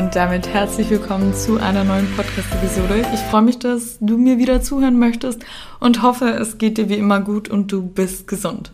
Und 0.00 0.16
damit 0.16 0.48
herzlich 0.48 0.88
willkommen 0.88 1.34
zu 1.34 1.58
einer 1.58 1.84
neuen 1.84 2.10
Podcast-Episode. 2.16 3.04
Ich 3.12 3.20
freue 3.20 3.42
mich, 3.42 3.58
dass 3.58 3.98
du 4.00 4.16
mir 4.16 4.38
wieder 4.38 4.62
zuhören 4.62 4.98
möchtest 4.98 5.44
und 5.78 6.00
hoffe, 6.00 6.30
es 6.30 6.56
geht 6.56 6.78
dir 6.78 6.88
wie 6.88 6.94
immer 6.94 7.20
gut 7.20 7.50
und 7.50 7.70
du 7.70 7.82
bist 7.82 8.26
gesund. 8.26 8.72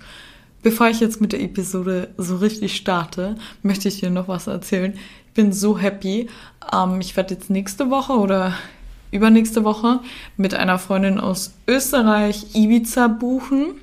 Bevor 0.63 0.87
ich 0.87 1.01
jetzt 1.01 1.21
mit 1.21 1.33
der 1.33 1.43
Episode 1.43 2.11
so 2.17 2.37
richtig 2.37 2.77
starte, 2.77 3.35
möchte 3.65 3.89
ich 3.89 3.99
dir 3.99 4.11
noch 4.11 4.29
was 4.29 4.47
erzählen. 4.47 4.93
Ich 4.93 5.33
bin 5.35 5.53
so 5.53 5.77
happy. 5.77 6.29
Ähm, 6.73 7.01
ich 7.01 7.17
werde 7.17 7.35
jetzt 7.35 7.51
nächste 7.51 7.91
Woche 7.91 8.13
oder 8.13 8.55
übernächste 9.11 9.65
Woche 9.65 9.99
mit 10.37 10.55
einer 10.55 10.79
Freundin 10.79 11.19
aus 11.19 11.55
Österreich 11.67 12.55
Ibiza 12.55 13.09
buchen. 13.09 13.75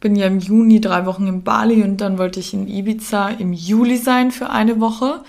Bin 0.00 0.16
ja 0.16 0.28
im 0.28 0.38
Juni 0.38 0.80
drei 0.80 1.04
Wochen 1.04 1.26
in 1.26 1.42
Bali 1.42 1.82
und 1.82 1.98
dann 1.98 2.16
wollte 2.16 2.40
ich 2.40 2.54
in 2.54 2.68
Ibiza 2.68 3.28
im 3.28 3.52
Juli 3.52 3.98
sein 3.98 4.30
für 4.30 4.48
eine 4.48 4.80
Woche 4.80 5.20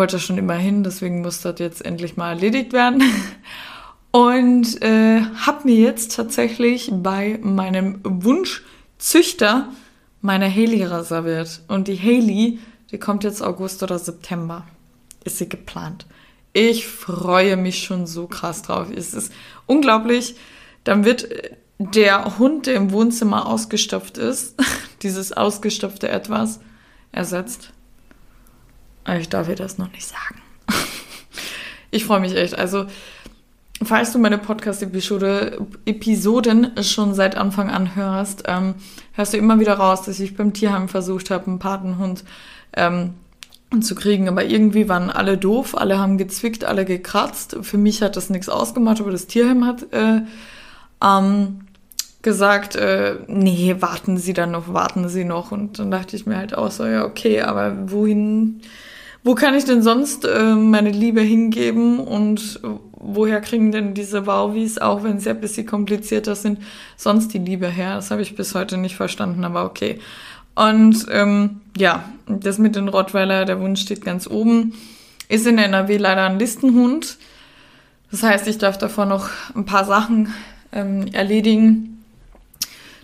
wollte 0.00 0.18
schon 0.18 0.38
immer 0.38 0.54
hin, 0.54 0.82
deswegen 0.82 1.20
muss 1.20 1.42
das 1.42 1.58
jetzt 1.58 1.84
endlich 1.84 2.16
mal 2.16 2.30
erledigt 2.30 2.72
werden. 2.72 3.02
Und 4.12 4.80
äh, 4.82 5.20
habe 5.20 5.64
mir 5.64 5.76
jetzt 5.76 6.16
tatsächlich 6.16 6.90
bei 6.90 7.38
meinem 7.42 8.00
Wunschzüchter 8.02 9.68
meine 10.22 10.50
Haley 10.50 10.84
reserviert. 10.84 11.60
Und 11.68 11.86
die 11.86 11.98
Haley, 11.98 12.60
die 12.90 12.98
kommt 12.98 13.24
jetzt 13.24 13.42
August 13.42 13.82
oder 13.82 13.98
September. 13.98 14.66
Ist 15.22 15.36
sie 15.36 15.50
geplant. 15.50 16.06
Ich 16.54 16.86
freue 16.86 17.58
mich 17.58 17.84
schon 17.84 18.06
so 18.06 18.26
krass 18.26 18.62
drauf. 18.62 18.88
Es 18.90 19.12
ist 19.12 19.30
unglaublich. 19.66 20.34
Dann 20.82 21.04
wird 21.04 21.28
der 21.78 22.38
Hund, 22.38 22.66
der 22.66 22.76
im 22.76 22.90
Wohnzimmer 22.90 23.46
ausgestopft 23.46 24.16
ist, 24.16 24.54
dieses 25.02 25.32
ausgestopfte 25.32 26.08
Etwas, 26.08 26.60
ersetzt 27.12 27.74
ich 29.06 29.28
darf 29.28 29.46
dir 29.46 29.54
das 29.54 29.78
noch 29.78 29.90
nicht 29.92 30.06
sagen. 30.06 30.40
ich 31.90 32.04
freue 32.04 32.20
mich 32.20 32.34
echt. 32.36 32.58
Also, 32.58 32.86
falls 33.82 34.12
du 34.12 34.18
meine 34.18 34.38
Podcast-Episode 34.38 35.66
Episoden 35.86 36.72
schon 36.82 37.14
seit 37.14 37.36
Anfang 37.36 37.70
an 37.70 37.94
hörst, 37.96 38.44
ähm, 38.46 38.74
hörst 39.12 39.32
du 39.32 39.38
immer 39.38 39.58
wieder 39.60 39.74
raus, 39.74 40.02
dass 40.02 40.20
ich 40.20 40.36
beim 40.36 40.52
Tierheim 40.52 40.88
versucht 40.88 41.30
habe, 41.30 41.46
einen 41.46 41.58
Patenhund 41.58 42.24
ähm, 42.74 43.14
zu 43.80 43.94
kriegen. 43.94 44.28
Aber 44.28 44.44
irgendwie 44.44 44.88
waren 44.88 45.10
alle 45.10 45.38
doof, 45.38 45.76
alle 45.76 45.98
haben 45.98 46.18
gezwickt, 46.18 46.64
alle 46.64 46.84
gekratzt. 46.84 47.56
Für 47.62 47.78
mich 47.78 48.02
hat 48.02 48.16
das 48.16 48.30
nichts 48.30 48.48
ausgemacht, 48.48 49.00
aber 49.00 49.12
das 49.12 49.26
Tierheim 49.26 49.64
hat 49.64 49.92
äh, 49.92 50.22
ähm, 51.02 51.60
gesagt, 52.22 52.76
äh, 52.76 53.16
nee, 53.28 53.76
warten 53.78 54.18
Sie 54.18 54.32
dann 54.32 54.50
noch, 54.50 54.72
warten 54.72 55.08
Sie 55.08 55.24
noch. 55.24 55.52
Und 55.52 55.78
dann 55.78 55.90
dachte 55.90 56.16
ich 56.16 56.26
mir 56.26 56.36
halt 56.36 56.54
auch 56.54 56.70
so, 56.70 56.84
ja, 56.84 57.04
okay, 57.04 57.42
aber 57.42 57.90
wohin 57.90 58.60
wo 59.22 59.34
kann 59.34 59.54
ich 59.54 59.64
denn 59.64 59.82
sonst 59.82 60.24
äh, 60.24 60.54
meine 60.54 60.90
Liebe 60.90 61.20
hingeben 61.20 61.98
und 61.98 62.60
woher 62.92 63.40
kriegen 63.40 63.72
denn 63.72 63.94
diese 63.94 64.26
Wauwis, 64.26 64.78
auch 64.78 65.02
wenn 65.02 65.18
sie 65.20 65.30
ein 65.30 65.40
bisschen 65.40 65.66
komplizierter 65.66 66.34
sind, 66.34 66.60
sonst 66.96 67.34
die 67.34 67.38
Liebe 67.38 67.68
her? 67.68 67.96
Das 67.96 68.10
habe 68.10 68.22
ich 68.22 68.34
bis 68.34 68.54
heute 68.54 68.76
nicht 68.76 68.96
verstanden, 68.96 69.44
aber 69.44 69.64
okay. 69.64 70.00
Und 70.54 71.06
ähm, 71.10 71.60
ja, 71.76 72.04
das 72.26 72.58
mit 72.58 72.76
den 72.76 72.88
Rottweiler, 72.88 73.44
der 73.44 73.60
Wunsch 73.60 73.82
steht 73.82 74.04
ganz 74.04 74.26
oben. 74.26 74.74
Ist 75.28 75.46
in 75.46 75.58
NRW 75.58 75.96
leider 75.96 76.24
ein 76.26 76.38
Listenhund. 76.38 77.18
Das 78.10 78.22
heißt, 78.22 78.48
ich 78.48 78.58
darf 78.58 78.78
davor 78.78 79.06
noch 79.06 79.28
ein 79.54 79.64
paar 79.64 79.84
Sachen 79.84 80.34
ähm, 80.72 81.06
erledigen, 81.12 82.04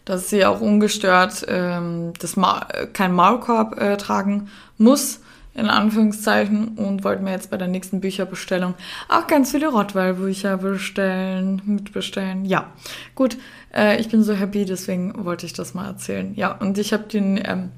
dass 0.04 0.30
sie 0.30 0.44
auch 0.44 0.60
ungestört 0.60 1.46
ähm, 1.48 2.12
das 2.18 2.36
Ma 2.36 2.66
kein 2.92 3.12
Maulkorb 3.12 3.80
äh, 3.80 3.96
tragen 3.96 4.48
muss 4.78 5.20
in 5.56 5.68
Anführungszeichen 5.68 6.68
und 6.76 7.02
wollten 7.02 7.24
mir 7.24 7.32
jetzt 7.32 7.50
bei 7.50 7.56
der 7.56 7.68
nächsten 7.68 8.00
Bücherbestellung 8.00 8.74
auch 9.08 9.26
ganz 9.26 9.52
viele 9.52 9.68
Rottweil-Bücher 9.68 10.58
bestellen, 10.58 11.62
mitbestellen. 11.64 12.44
Ja, 12.44 12.70
gut, 13.14 13.38
äh, 13.74 13.98
ich 13.98 14.08
bin 14.08 14.22
so 14.22 14.34
happy, 14.34 14.66
deswegen 14.66 15.24
wollte 15.24 15.46
ich 15.46 15.54
das 15.54 15.72
mal 15.72 15.86
erzählen. 15.86 16.34
Ja, 16.34 16.52
und 16.52 16.76
ich 16.76 16.92
habe 16.92 17.04
den 17.04 17.40
ähm, 17.42 17.70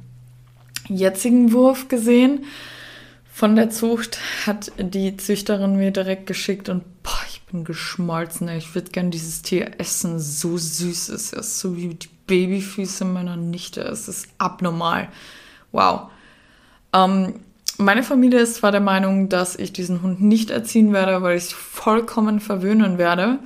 jetzigen 0.89 1.53
Wurf 1.53 1.89
gesehen 1.89 2.45
von 3.33 3.55
der 3.55 3.71
Zucht, 3.71 4.19
hat 4.47 4.73
die 4.79 5.17
Züchterin 5.17 5.77
mir 5.77 5.93
direkt 5.93 6.27
geschickt 6.27 6.69
und 6.69 6.83
boah, 7.05 7.21
ich 7.29 7.43
bin 7.43 7.63
geschmolzen. 7.63 8.49
Ich 8.49 8.75
würde 8.75 8.91
gern 8.91 9.13
dieses 9.13 9.43
Tier 9.43 9.79
essen. 9.79 10.19
So 10.19 10.59
süß 10.59 11.11
ist 11.11 11.33
es, 11.33 11.61
so 11.61 11.77
wie 11.77 11.95
die 11.95 12.09
Babyfüße 12.27 13.05
meiner 13.05 13.37
Nichte. 13.37 13.83
Es 13.83 14.09
ist 14.09 14.27
abnormal. 14.39 15.09
Wow. 15.71 16.11
Ähm, 16.93 17.35
meine 17.79 18.03
Familie 18.03 18.41
ist 18.41 18.57
zwar 18.57 18.73
der 18.73 18.81
Meinung, 18.81 19.29
dass 19.29 19.57
ich 19.57 19.73
diesen 19.73 20.03
Hund 20.03 20.21
nicht 20.21 20.51
erziehen 20.51 20.93
werde, 20.93 21.23
weil 21.23 21.39
ich 21.39 21.45
es 21.45 21.53
vollkommen 21.53 22.41
verwöhnen 22.41 22.99
werde. 22.99 23.39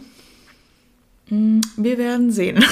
Hm, 1.29 1.61
wir 1.77 1.99
werden 1.99 2.33
sehen. 2.33 2.65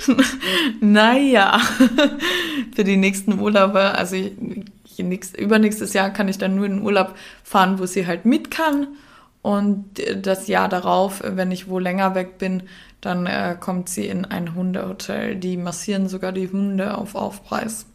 naja, 0.80 1.60
für 2.74 2.84
die 2.84 2.96
nächsten 2.96 3.38
Urlaube, 3.38 3.80
also 3.80 4.16
ich, 4.16 4.32
nächst, 4.98 5.36
übernächstes 5.36 5.92
Jahr 5.92 6.10
kann 6.10 6.28
ich 6.28 6.38
dann 6.38 6.56
nur 6.56 6.66
in 6.66 6.76
den 6.76 6.82
Urlaub 6.82 7.14
fahren, 7.44 7.78
wo 7.78 7.86
sie 7.86 8.06
halt 8.06 8.24
mit 8.24 8.50
kann. 8.50 8.88
Und 9.42 9.86
das 10.16 10.48
Jahr 10.48 10.68
darauf, 10.68 11.22
wenn 11.24 11.50
ich 11.50 11.68
wo 11.68 11.78
länger 11.78 12.14
weg 12.14 12.38
bin, 12.38 12.64
dann 13.00 13.26
äh, 13.26 13.56
kommt 13.58 13.88
sie 13.88 14.06
in 14.06 14.24
ein 14.26 14.54
Hundehotel. 14.54 15.36
Die 15.36 15.56
massieren 15.56 16.08
sogar 16.08 16.32
die 16.32 16.50
Hunde 16.50 16.96
auf 16.98 17.14
Aufpreis. 17.14 17.86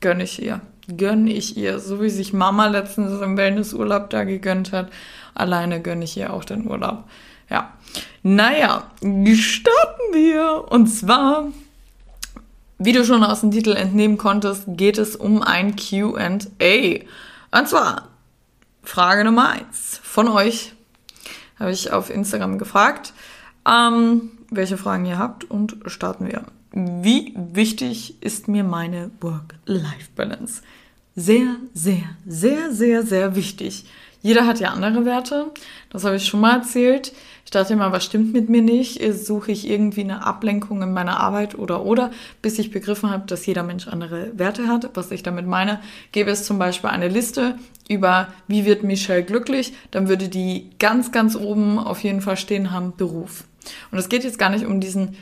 Gönn 0.00 0.20
ich 0.20 0.42
ihr 0.42 0.60
gönne 0.96 1.32
ich 1.32 1.56
ihr, 1.56 1.78
so 1.78 2.00
wie 2.00 2.10
sich 2.10 2.32
Mama 2.32 2.66
letztens 2.66 3.20
im 3.20 3.36
Wellnessurlaub 3.36 4.10
da 4.10 4.24
gegönnt 4.24 4.72
hat. 4.72 4.90
Alleine 5.34 5.80
gönne 5.80 6.04
ich 6.04 6.16
ihr 6.16 6.32
auch 6.32 6.44
den 6.44 6.66
Urlaub. 6.66 7.04
Ja. 7.50 7.72
Naja, 8.22 8.90
starten 9.00 10.12
wir. 10.12 10.64
Und 10.70 10.88
zwar, 10.88 11.48
wie 12.78 12.92
du 12.92 13.04
schon 13.04 13.24
aus 13.24 13.40
dem 13.40 13.50
Titel 13.50 13.72
entnehmen 13.72 14.18
konntest, 14.18 14.64
geht 14.68 14.98
es 14.98 15.16
um 15.16 15.42
ein 15.42 15.76
QA. 15.76 16.38
Und 17.50 17.68
zwar, 17.68 18.08
Frage 18.82 19.24
Nummer 19.24 19.50
eins 19.50 20.00
von 20.02 20.28
euch 20.28 20.72
habe 21.58 21.72
ich 21.72 21.92
auf 21.92 22.10
Instagram 22.10 22.58
gefragt, 22.58 23.12
ähm, 23.68 24.30
welche 24.50 24.78
Fragen 24.78 25.04
ihr 25.06 25.18
habt 25.18 25.44
und 25.44 25.76
starten 25.86 26.26
wir. 26.26 26.44
Wie 26.80 27.34
wichtig 27.34 28.22
ist 28.22 28.46
mir 28.46 28.62
meine 28.62 29.10
Work-Life-Balance? 29.20 30.62
Sehr, 31.16 31.56
sehr, 31.74 32.04
sehr, 32.24 32.70
sehr, 32.70 33.02
sehr 33.02 33.34
wichtig. 33.34 33.86
Jeder 34.22 34.46
hat 34.46 34.60
ja 34.60 34.68
andere 34.68 35.04
Werte. 35.04 35.46
Das 35.90 36.04
habe 36.04 36.14
ich 36.14 36.26
schon 36.26 36.38
mal 36.38 36.58
erzählt. 36.58 37.12
Ich 37.44 37.50
dachte 37.50 37.72
immer, 37.72 37.90
was 37.90 38.04
stimmt 38.04 38.32
mit 38.32 38.48
mir 38.48 38.62
nicht? 38.62 39.00
Suche 39.12 39.50
ich 39.50 39.68
irgendwie 39.68 40.02
eine 40.02 40.24
Ablenkung 40.24 40.80
in 40.80 40.92
meiner 40.92 41.18
Arbeit 41.18 41.58
oder 41.58 41.84
oder, 41.84 42.12
bis 42.42 42.60
ich 42.60 42.70
begriffen 42.70 43.10
habe, 43.10 43.26
dass 43.26 43.44
jeder 43.46 43.64
Mensch 43.64 43.88
andere 43.88 44.38
Werte 44.38 44.68
hat. 44.68 44.88
Was 44.94 45.10
ich 45.10 45.24
damit 45.24 45.48
meine, 45.48 45.80
gäbe 46.12 46.30
es 46.30 46.44
zum 46.44 46.60
Beispiel 46.60 46.90
eine 46.90 47.08
Liste 47.08 47.58
über, 47.88 48.28
wie 48.46 48.64
wird 48.66 48.84
Michelle 48.84 49.24
glücklich, 49.24 49.72
dann 49.90 50.08
würde 50.08 50.28
die 50.28 50.70
ganz, 50.78 51.10
ganz 51.10 51.34
oben 51.34 51.80
auf 51.80 52.04
jeden 52.04 52.20
Fall 52.20 52.36
stehen 52.36 52.70
haben, 52.70 52.94
Beruf. 52.96 53.42
Und 53.90 53.98
es 53.98 54.08
geht 54.08 54.22
jetzt 54.22 54.38
gar 54.38 54.50
nicht 54.50 54.64
um 54.64 54.78
diesen 54.78 55.16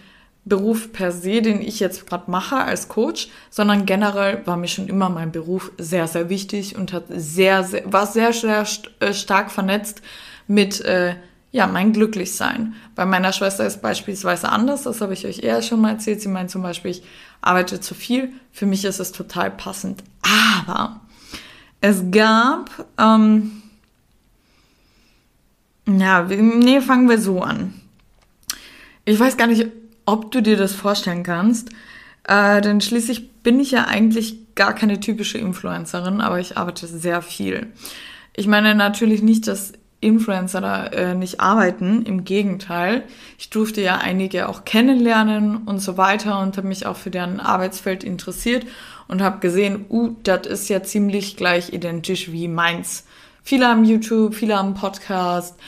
Beruf 0.46 0.92
per 0.92 1.10
se, 1.10 1.42
den 1.42 1.60
ich 1.60 1.80
jetzt 1.80 2.06
gerade 2.06 2.30
mache 2.30 2.56
als 2.56 2.86
Coach, 2.86 3.28
sondern 3.50 3.84
generell 3.84 4.46
war 4.46 4.56
mir 4.56 4.68
schon 4.68 4.86
immer 4.86 5.10
mein 5.10 5.32
Beruf 5.32 5.72
sehr, 5.76 6.06
sehr 6.06 6.28
wichtig 6.28 6.76
und 6.76 6.92
hat 6.92 7.06
sehr, 7.08 7.64
sehr 7.64 7.92
war 7.92 8.06
sehr, 8.06 8.32
sehr 8.32 8.64
äh, 9.00 9.12
stark 9.12 9.50
vernetzt 9.50 10.02
mit 10.46 10.80
äh, 10.82 11.16
ja, 11.50 11.66
mein 11.66 11.92
Glücklichsein. 11.92 12.74
Bei 12.94 13.06
meiner 13.06 13.32
Schwester 13.32 13.66
ist 13.66 13.82
beispielsweise 13.82 14.48
anders, 14.50 14.84
das 14.84 15.00
habe 15.00 15.14
ich 15.14 15.26
euch 15.26 15.40
eher 15.42 15.62
schon 15.62 15.80
mal 15.80 15.92
erzählt. 15.92 16.20
Sie 16.20 16.28
meint 16.28 16.50
zum 16.50 16.62
Beispiel, 16.62 16.92
ich 16.92 17.02
arbeite 17.40 17.80
zu 17.80 17.94
viel. 17.94 18.32
Für 18.52 18.66
mich 18.66 18.84
ist 18.84 19.00
es 19.00 19.10
total 19.10 19.50
passend. 19.50 20.04
Aber 20.22 21.00
es 21.80 22.04
gab, 22.12 22.70
ähm, 22.98 23.62
ja, 25.88 26.22
nee, 26.22 26.80
fangen 26.80 27.08
wir 27.08 27.20
so 27.20 27.42
an. 27.42 27.80
Ich 29.04 29.18
weiß 29.18 29.36
gar 29.36 29.46
nicht, 29.46 29.66
ob 30.06 30.32
du 30.32 30.40
dir 30.40 30.56
das 30.56 30.74
vorstellen 30.74 31.22
kannst. 31.22 31.70
Äh, 32.24 32.60
denn 32.62 32.80
schließlich 32.80 33.42
bin 33.42 33.60
ich 33.60 33.70
ja 33.70 33.84
eigentlich 33.84 34.54
gar 34.54 34.74
keine 34.74 34.98
typische 34.98 35.38
Influencerin, 35.38 36.20
aber 36.20 36.40
ich 36.40 36.56
arbeite 36.56 36.86
sehr 36.86 37.22
viel. 37.22 37.68
Ich 38.34 38.46
meine 38.46 38.74
natürlich 38.74 39.22
nicht, 39.22 39.46
dass 39.46 39.72
Influencer 40.00 40.60
da 40.60 40.86
äh, 40.86 41.14
nicht 41.14 41.40
arbeiten. 41.40 42.04
Im 42.04 42.24
Gegenteil, 42.24 43.04
ich 43.38 43.50
durfte 43.50 43.80
ja 43.80 43.98
einige 43.98 44.48
auch 44.48 44.64
kennenlernen 44.64 45.56
und 45.58 45.78
so 45.80 45.96
weiter 45.96 46.40
und 46.40 46.56
habe 46.56 46.68
mich 46.68 46.86
auch 46.86 46.96
für 46.96 47.10
deren 47.10 47.40
Arbeitsfeld 47.40 48.04
interessiert 48.04 48.66
und 49.08 49.22
habe 49.22 49.38
gesehen, 49.40 49.86
uh, 49.88 50.14
das 50.22 50.46
ist 50.46 50.68
ja 50.68 50.82
ziemlich 50.82 51.36
gleich 51.36 51.72
identisch 51.72 52.30
wie 52.30 52.48
meins. 52.48 53.04
Viele 53.42 53.68
haben 53.68 53.84
YouTube, 53.84 54.34
viele 54.34 54.56
haben 54.56 54.74
Podcast, 54.74 55.58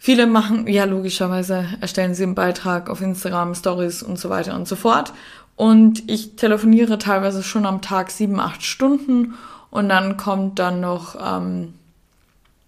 viele 0.00 0.26
machen, 0.26 0.66
ja 0.66 0.84
logischerweise 0.86 1.66
erstellen 1.80 2.14
sie 2.14 2.24
einen 2.24 2.34
Beitrag 2.34 2.88
auf 2.90 3.02
Instagram, 3.02 3.54
Stories 3.54 4.02
und 4.02 4.18
so 4.18 4.30
weiter 4.30 4.56
und 4.56 4.66
so 4.66 4.74
fort. 4.74 5.12
Und 5.54 6.10
ich 6.10 6.36
telefoniere 6.36 6.98
teilweise 6.98 7.42
schon 7.42 7.66
am 7.66 7.82
Tag 7.82 8.10
sieben, 8.10 8.40
acht 8.40 8.64
Stunden 8.64 9.34
und 9.70 9.90
dann 9.90 10.16
kommt 10.16 10.58
dann 10.58 10.80
noch 10.80 11.16
ähm, 11.22 11.74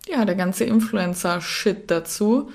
ja, 0.06 0.26
der 0.26 0.34
ganze 0.34 0.64
Influencer-Shit 0.64 1.90
dazu. 1.90 2.50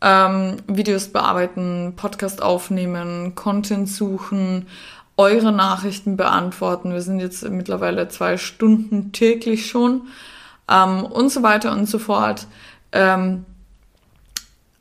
Ähm, 0.00 0.56
Videos 0.66 1.08
bearbeiten, 1.08 1.92
Podcast 1.94 2.42
aufnehmen, 2.42 3.34
Content 3.34 3.90
suchen, 3.90 4.68
eure 5.18 5.52
Nachrichten 5.52 6.16
beantworten. 6.16 6.94
Wir 6.94 7.02
sind 7.02 7.20
jetzt 7.20 7.46
mittlerweile 7.48 8.08
zwei 8.08 8.38
Stunden 8.38 9.12
täglich 9.12 9.66
schon 9.66 10.08
ähm, 10.70 11.04
und 11.04 11.28
so 11.28 11.42
weiter 11.42 11.72
und 11.72 11.86
so 11.86 11.98
fort. 11.98 12.46
Ähm, 12.90 13.44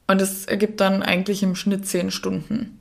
und 0.08 0.22
es 0.22 0.46
ergibt 0.46 0.82
dann 0.82 1.04
eigentlich 1.04 1.44
im 1.44 1.56
Schnitt 1.56 1.88
zehn 1.88 2.12
Stunden. 2.12 2.80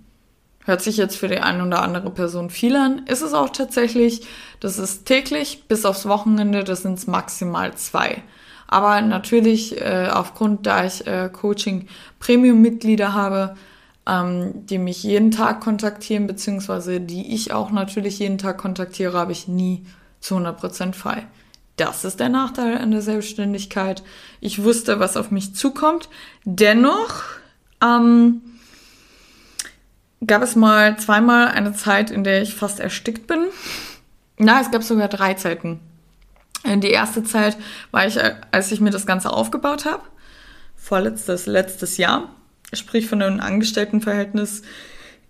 Hört 0.65 0.81
sich 0.81 0.97
jetzt 0.97 1.17
für 1.17 1.29
die 1.29 1.41
eine 1.41 1.67
oder 1.67 1.83
andere 1.83 2.11
Person 2.11 2.49
viel 2.49 2.77
an. 2.77 3.03
Ist 3.07 3.23
es 3.23 3.35
auch 3.35 3.51
tatsächlich. 3.51 4.27
Das 4.61 4.79
ist 4.79 5.07
täglich 5.07 5.65
bis 5.67 5.85
aufs 5.85 6.07
Wochenende. 6.07 6.63
Das 6.63 6.83
sind 6.83 6.99
es 6.99 7.09
maximal 7.09 7.75
zwei. 7.75 8.23
Aber 8.69 9.01
natürlich 9.03 9.81
äh, 9.81 10.09
aufgrund, 10.13 10.67
da 10.67 10.85
ich 10.85 11.07
äh, 11.07 11.29
Coaching 11.33 11.89
Premium-Mitglieder 12.21 13.13
habe, 13.13 13.57
ähm, 14.07 14.67
die 14.67 14.79
mich 14.79 15.03
jeden 15.03 15.33
Tag 15.33 15.61
kontaktieren, 15.61 16.27
beziehungsweise 16.27 17.01
die 17.01 17.35
ich 17.35 17.53
auch 17.53 17.71
natürlich 17.71 18.21
jeden 18.21 18.39
Tag 18.39 18.59
kontaktiere, 18.59 19.19
habe 19.19 19.33
ich 19.33 19.49
nie 19.49 19.85
zu 20.21 20.37
100% 20.37 20.95
frei. 20.95 21.27
Das 21.84 22.05
ist 22.05 22.20
der 22.20 22.29
Nachteil 22.29 22.79
an 22.79 22.93
der 22.93 23.02
Selbstständigkeit. 23.02 24.05
Ich 24.40 24.62
wusste, 24.62 25.00
was 25.00 25.17
auf 25.17 25.32
mich 25.32 25.56
zukommt. 25.56 26.08
Dennoch 26.44 27.25
ähm, 27.82 28.40
gab 30.25 30.43
es 30.43 30.55
mal 30.55 30.96
zweimal 31.00 31.49
eine 31.49 31.73
Zeit, 31.73 32.12
in 32.12 32.23
der 32.23 32.40
ich 32.40 32.55
fast 32.55 32.79
erstickt 32.79 33.26
bin. 33.26 33.46
Na, 34.38 34.61
es 34.61 34.70
gab 34.70 34.84
sogar 34.84 35.08
drei 35.08 35.34
Zeiten. 35.34 35.81
Äh, 36.62 36.79
die 36.79 36.90
erste 36.90 37.25
Zeit 37.25 37.56
war 37.90 38.06
ich, 38.06 38.17
äh, 38.17 38.37
als 38.52 38.70
ich 38.70 38.81
mir 38.81 38.90
das 38.90 39.05
Ganze 39.05 39.31
aufgebaut 39.31 39.84
habe, 39.84 40.05
vorletztes, 40.76 41.46
letztes 41.46 41.96
Jahr, 41.96 42.29
sprich 42.73 43.08
von 43.08 43.20
einem 43.20 43.40
Angestelltenverhältnis 43.40 44.62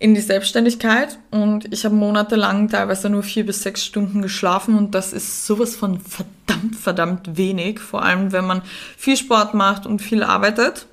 in 0.02 0.14
die 0.14 0.20
Selbstständigkeit 0.20 1.16
und 1.30 1.72
ich 1.72 1.84
habe 1.84 1.94
monatelang 1.94 2.68
teilweise 2.68 3.08
nur 3.08 3.22
vier 3.22 3.46
bis 3.46 3.62
sechs 3.62 3.84
Stunden 3.84 4.20
geschlafen 4.20 4.76
und 4.76 4.96
das 4.96 5.12
ist 5.12 5.46
sowas 5.46 5.76
von 5.76 6.00
verdammt, 6.00 6.74
verdammt 6.74 7.36
wenig, 7.36 7.78
vor 7.78 8.02
allem 8.02 8.32
wenn 8.32 8.44
man 8.44 8.62
viel 8.96 9.16
Sport 9.16 9.54
macht 9.54 9.86
und 9.86 10.02
viel 10.02 10.24
arbeitet 10.24 10.86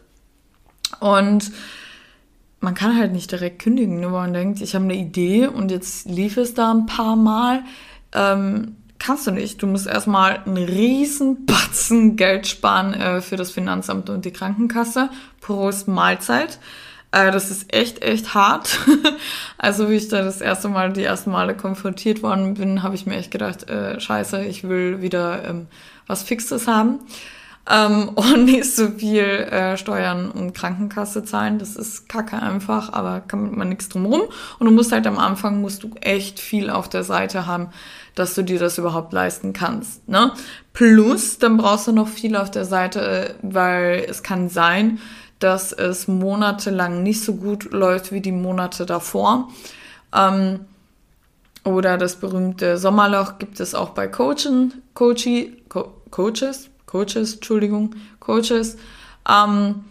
und 0.99 1.51
man 2.59 2.75
kann 2.75 2.99
halt 2.99 3.11
nicht 3.11 3.31
direkt 3.31 3.63
kündigen, 3.63 3.99
nur 3.99 4.11
weil 4.11 4.25
man 4.25 4.33
denkt, 4.33 4.61
ich 4.61 4.75
habe 4.75 4.85
eine 4.85 4.95
Idee 4.95 5.47
und 5.47 5.71
jetzt 5.71 6.07
lief 6.07 6.37
es 6.37 6.53
da 6.53 6.71
ein 6.71 6.85
paar 6.85 7.15
Mal. 7.15 7.63
Ähm, 8.13 8.75
kannst 8.99 9.25
du 9.25 9.31
nicht. 9.31 9.59
Du 9.63 9.65
musst 9.65 9.87
erstmal 9.87 10.43
einen 10.45 10.57
riesen 10.57 11.47
Batzen 11.47 12.15
Geld 12.15 12.45
sparen 12.45 12.93
äh, 12.93 13.21
für 13.21 13.37
das 13.37 13.49
Finanzamt 13.49 14.09
und 14.11 14.25
die 14.25 14.31
Krankenkasse 14.31 15.09
pro 15.41 15.71
Mahlzeit. 15.87 16.59
Äh, 17.11 17.31
das 17.31 17.49
ist 17.51 17.73
echt, 17.73 18.01
echt 18.01 18.33
hart. 18.33 18.79
also 19.57 19.89
wie 19.89 19.95
ich 19.95 20.07
da 20.09 20.21
das 20.21 20.41
erste 20.41 20.69
Mal, 20.69 20.93
die 20.93 21.03
ersten 21.03 21.31
Male 21.31 21.55
konfrontiert 21.55 22.21
worden 22.21 22.53
bin, 22.53 22.83
habe 22.83 22.95
ich 22.95 23.05
mir 23.05 23.17
echt 23.17 23.31
gedacht, 23.31 23.69
äh, 23.69 23.99
scheiße, 23.99 24.45
ich 24.45 24.67
will 24.67 25.01
wieder 25.01 25.43
ähm, 25.47 25.67
was 26.07 26.23
Fixes 26.23 26.67
haben 26.67 26.99
ähm, 27.69 28.09
und 28.15 28.45
nicht 28.45 28.75
so 28.75 28.89
viel 28.89 29.23
äh, 29.23 29.77
Steuern 29.77 30.31
und 30.31 30.53
Krankenkasse 30.53 31.23
zahlen. 31.23 31.59
Das 31.59 31.75
ist 31.75 32.09
kacke 32.09 32.41
einfach, 32.41 32.91
aber 32.93 33.21
kann 33.21 33.55
man 33.55 33.69
nichts 33.69 33.89
drum 33.89 34.05
rum. 34.05 34.21
Und 34.57 34.65
du 34.65 34.71
musst 34.71 34.91
halt 34.91 35.07
am 35.07 35.17
Anfang, 35.17 35.61
musst 35.61 35.83
du 35.83 35.91
echt 36.01 36.39
viel 36.39 36.69
auf 36.69 36.89
der 36.89 37.03
Seite 37.03 37.45
haben, 37.45 37.69
dass 38.15 38.33
du 38.35 38.43
dir 38.43 38.59
das 38.59 38.77
überhaupt 38.77 39.13
leisten 39.13 39.53
kannst. 39.53 40.07
Ne? 40.09 40.31
Plus, 40.73 41.37
dann 41.37 41.57
brauchst 41.57 41.87
du 41.87 41.91
noch 41.91 42.07
viel 42.07 42.35
auf 42.35 42.51
der 42.51 42.65
Seite, 42.65 43.35
weil 43.41 44.05
es 44.07 44.23
kann 44.23 44.49
sein, 44.49 44.99
dass 45.39 45.71
es 45.71 46.07
monatelang 46.07 47.03
nicht 47.03 47.23
so 47.23 47.35
gut 47.35 47.71
läuft 47.71 48.11
wie 48.11 48.21
die 48.21 48.31
Monate 48.31 48.85
davor. 48.85 49.49
Ähm, 50.13 50.61
oder 51.63 51.97
das 51.97 52.17
berühmte 52.17 52.77
Sommerloch 52.77 53.37
gibt 53.37 53.59
es 53.59 53.75
auch 53.75 53.89
bei 53.89 54.07
Coachen, 54.07 54.81
Coachi, 54.93 55.63
Co 55.69 55.93
Coaches, 56.11 56.69
Coaches, 56.85 57.35
Entschuldigung, 57.35 57.95
Coaches. 58.19 58.77
Ähm, 59.29 59.83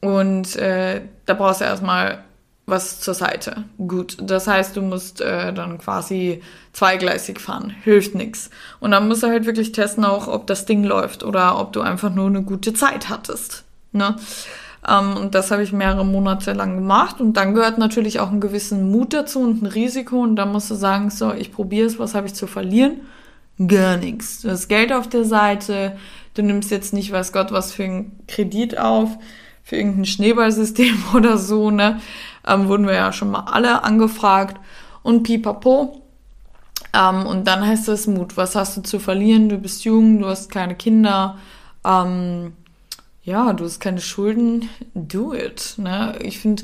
und 0.00 0.56
äh, 0.56 1.02
da 1.26 1.34
brauchst 1.34 1.60
du 1.60 1.64
erstmal 1.64 2.24
was 2.66 3.00
zur 3.00 3.14
Seite. 3.14 3.64
Gut, 3.78 4.16
das 4.20 4.46
heißt, 4.46 4.76
du 4.76 4.82
musst 4.82 5.20
äh, 5.20 5.52
dann 5.52 5.78
quasi 5.78 6.42
zweigleisig 6.72 7.40
fahren. 7.40 7.70
Hilft 7.70 8.14
nichts. 8.14 8.50
Und 8.80 8.90
dann 8.90 9.06
musst 9.06 9.22
du 9.22 9.28
halt 9.28 9.46
wirklich 9.46 9.72
testen 9.72 10.04
auch, 10.04 10.26
ob 10.26 10.46
das 10.46 10.66
Ding 10.66 10.82
läuft 10.82 11.22
oder 11.22 11.58
ob 11.58 11.72
du 11.72 11.80
einfach 11.80 12.10
nur 12.10 12.26
eine 12.26 12.42
gute 12.42 12.74
Zeit 12.74 13.08
hattest. 13.08 13.64
Ne? 13.92 14.16
Ähm, 14.88 15.16
und 15.16 15.34
das 15.34 15.50
habe 15.50 15.62
ich 15.62 15.72
mehrere 15.72 16.04
Monate 16.04 16.52
lang 16.52 16.76
gemacht. 16.76 17.20
Und 17.20 17.34
dann 17.36 17.54
gehört 17.54 17.78
natürlich 17.78 18.20
auch 18.20 18.30
ein 18.30 18.40
gewissen 18.40 18.90
Mut 18.90 19.12
dazu 19.12 19.40
und 19.40 19.62
ein 19.62 19.66
Risiko. 19.66 20.20
Und 20.20 20.36
dann 20.36 20.52
musst 20.52 20.70
du 20.70 20.74
sagen, 20.74 21.10
so, 21.10 21.32
ich 21.32 21.52
probiere 21.52 21.86
es, 21.86 21.98
was 21.98 22.14
habe 22.14 22.26
ich 22.26 22.34
zu 22.34 22.46
verlieren? 22.46 23.00
Gar 23.64 23.96
nichts. 23.96 24.42
Du 24.42 24.50
hast 24.50 24.68
Geld 24.68 24.92
auf 24.92 25.08
der 25.08 25.24
Seite, 25.24 25.96
du 26.34 26.42
nimmst 26.42 26.70
jetzt 26.70 26.92
nicht, 26.92 27.10
weiß 27.10 27.32
Gott, 27.32 27.52
was 27.52 27.72
für 27.72 27.84
einen 27.84 28.20
Kredit 28.28 28.78
auf, 28.78 29.16
für 29.62 29.76
irgendein 29.76 30.04
Schneeballsystem 30.04 30.96
oder 31.14 31.38
so, 31.38 31.70
ne? 31.70 32.00
Ähm, 32.46 32.68
wurden 32.68 32.86
wir 32.86 32.94
ja 32.94 33.12
schon 33.12 33.30
mal 33.30 33.44
alle 33.50 33.82
angefragt. 33.82 34.60
Und 35.02 35.22
pipapo. 35.22 36.02
Ähm, 36.92 37.26
und 37.26 37.46
dann 37.46 37.66
heißt 37.66 37.88
es 37.88 38.06
Mut. 38.06 38.36
Was 38.36 38.56
hast 38.56 38.76
du 38.76 38.82
zu 38.82 38.98
verlieren? 38.98 39.48
Du 39.48 39.58
bist 39.58 39.84
jung, 39.84 40.20
du 40.20 40.26
hast 40.26 40.50
keine 40.50 40.74
Kinder. 40.74 41.38
Ähm, 41.84 42.52
ja, 43.26 43.52
du 43.52 43.64
hast 43.64 43.80
keine 43.80 44.00
Schulden. 44.00 44.70
Do 44.94 45.34
it. 45.34 45.74
Ne? 45.78 46.16
Ich 46.22 46.38
finde, 46.38 46.62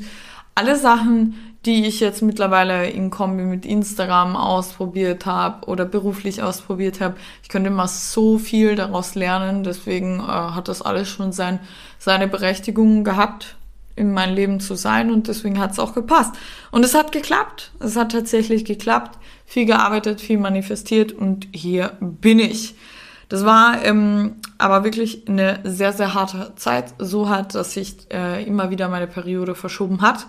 alle 0.55 0.77
Sachen, 0.77 1.35
die 1.65 1.85
ich 1.85 1.99
jetzt 1.99 2.21
mittlerweile 2.21 2.89
in 2.89 3.09
Kombi 3.09 3.43
mit 3.43 3.65
Instagram 3.65 4.37
ausprobiert 4.37 5.25
habe 5.25 5.67
oder 5.67 5.83
beruflich 5.83 6.41
ausprobiert 6.41 7.01
habe. 7.01 7.15
Ich 7.41 7.49
könnte 7.49 7.67
immer 7.67 7.89
so 7.89 8.37
viel 8.37 8.75
daraus 8.75 9.13
lernen. 9.13 9.65
Deswegen 9.65 10.21
äh, 10.21 10.23
hat 10.23 10.69
das 10.69 10.81
alles 10.81 11.09
schon 11.09 11.33
sein, 11.33 11.59
seine 11.99 12.29
Berechtigung 12.29 13.03
gehabt, 13.03 13.57
in 13.97 14.13
mein 14.13 14.33
Leben 14.33 14.61
zu 14.61 14.75
sein 14.75 15.11
und 15.11 15.27
deswegen 15.27 15.59
hat 15.59 15.71
es 15.71 15.79
auch 15.79 15.93
gepasst. 15.93 16.33
Und 16.71 16.85
es 16.85 16.95
hat 16.95 17.11
geklappt. 17.11 17.71
Es 17.79 17.97
hat 17.97 18.13
tatsächlich 18.13 18.63
geklappt. 18.63 19.19
Viel 19.45 19.65
gearbeitet, 19.65 20.21
viel 20.21 20.37
manifestiert 20.37 21.11
und 21.11 21.45
hier 21.51 21.97
bin 21.99 22.39
ich. 22.39 22.75
Das 23.33 23.45
war 23.45 23.83
ähm, 23.83 24.35
aber 24.59 24.83
wirklich 24.83 25.27
eine 25.27 25.59
sehr, 25.63 25.91
sehr 25.91 26.13
harte 26.13 26.51
Zeit. 26.55 26.93
So 26.99 27.29
hart, 27.29 27.55
dass 27.55 27.73
sich 27.73 28.11
äh, 28.11 28.43
immer 28.43 28.69
wieder 28.69 28.89
meine 28.89 29.07
Periode 29.07 29.55
verschoben 29.55 30.01
hat 30.01 30.27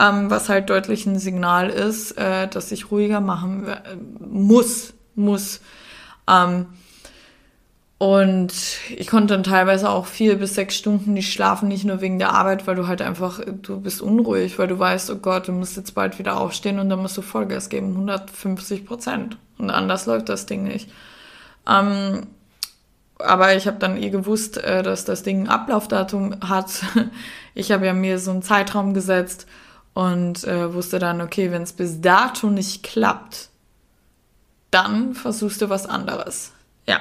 ähm, 0.00 0.30
was 0.30 0.48
halt 0.48 0.70
deutlich 0.70 1.06
ein 1.06 1.18
Signal 1.18 1.68
ist, 1.68 2.12
äh, 2.12 2.48
dass 2.48 2.72
ich 2.72 2.90
ruhiger 2.90 3.20
machen 3.20 3.68
äh, 3.68 3.96
muss, 4.18 4.94
muss. 5.14 5.60
Ähm, 6.28 6.66
und 7.98 8.54
ich 8.96 9.08
konnte 9.08 9.34
dann 9.34 9.42
teilweise 9.42 9.90
auch 9.90 10.06
vier 10.06 10.38
bis 10.38 10.54
sechs 10.54 10.74
Stunden 10.74 11.12
nicht 11.12 11.30
schlafen, 11.30 11.68
nicht 11.68 11.84
nur 11.84 12.00
wegen 12.00 12.18
der 12.18 12.32
Arbeit, 12.32 12.66
weil 12.66 12.76
du 12.76 12.86
halt 12.86 13.02
einfach, 13.02 13.40
du 13.44 13.78
bist 13.78 14.00
unruhig, 14.00 14.58
weil 14.58 14.68
du 14.68 14.78
weißt, 14.78 15.10
oh 15.10 15.16
Gott, 15.16 15.48
du 15.48 15.52
musst 15.52 15.76
jetzt 15.76 15.94
bald 15.94 16.18
wieder 16.18 16.40
aufstehen 16.40 16.78
und 16.78 16.88
dann 16.88 17.02
musst 17.02 17.18
du 17.18 17.22
Vollgas 17.22 17.68
geben, 17.68 17.92
150 17.92 18.86
Prozent. 18.86 19.36
Und 19.58 19.68
anders 19.68 20.06
läuft 20.06 20.30
das 20.30 20.46
Ding 20.46 20.64
nicht. 20.64 20.90
Ähm, 21.68 22.22
aber 23.24 23.54
ich 23.54 23.66
habe 23.66 23.78
dann 23.78 23.96
eh 23.96 24.10
gewusst, 24.10 24.58
äh, 24.58 24.82
dass 24.82 25.04
das 25.04 25.22
Ding 25.22 25.42
ein 25.42 25.48
Ablaufdatum 25.48 26.36
hat. 26.48 26.82
Ich 27.52 27.72
habe 27.72 27.84
ja 27.84 27.92
mir 27.92 28.20
so 28.20 28.30
einen 28.30 28.42
Zeitraum 28.42 28.94
gesetzt 28.94 29.44
und 29.92 30.44
äh, 30.44 30.72
wusste 30.72 31.00
dann, 31.00 31.20
okay, 31.20 31.50
wenn 31.50 31.62
es 31.62 31.72
bis 31.72 32.00
dato 32.00 32.48
nicht 32.48 32.84
klappt, 32.84 33.48
dann 34.70 35.14
versuchst 35.14 35.60
du 35.60 35.68
was 35.68 35.84
anderes. 35.84 36.52
Ja. 36.86 37.00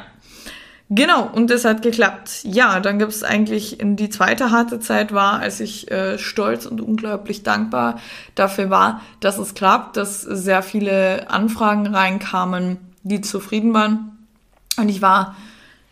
Genau, 0.91 1.29
und 1.31 1.51
es 1.51 1.65
hat 1.65 1.83
geklappt. 1.83 2.39
Ja, 2.43 2.79
dann 2.79 2.97
gibt 2.97 3.11
es 3.11 3.23
eigentlich 3.23 3.79
in 3.79 3.95
die 3.95 4.09
zweite 4.09 4.49
harte 4.49 4.79
Zeit 4.79 5.13
war, 5.13 5.39
als 5.39 5.59
ich 5.59 5.91
äh, 5.91 6.17
stolz 6.17 6.65
und 6.65 6.81
unglaublich 6.81 7.43
dankbar 7.43 7.99
dafür 8.33 8.71
war, 8.71 9.01
dass 9.19 9.37
es 9.37 9.53
klappt, 9.53 9.97
dass 9.97 10.21
sehr 10.23 10.63
viele 10.63 11.29
Anfragen 11.29 11.85
reinkamen, 11.85 12.77
die 13.03 13.21
zufrieden 13.21 13.71
waren. 13.75 14.17
Und 14.77 14.89
ich 14.89 15.03
war 15.03 15.35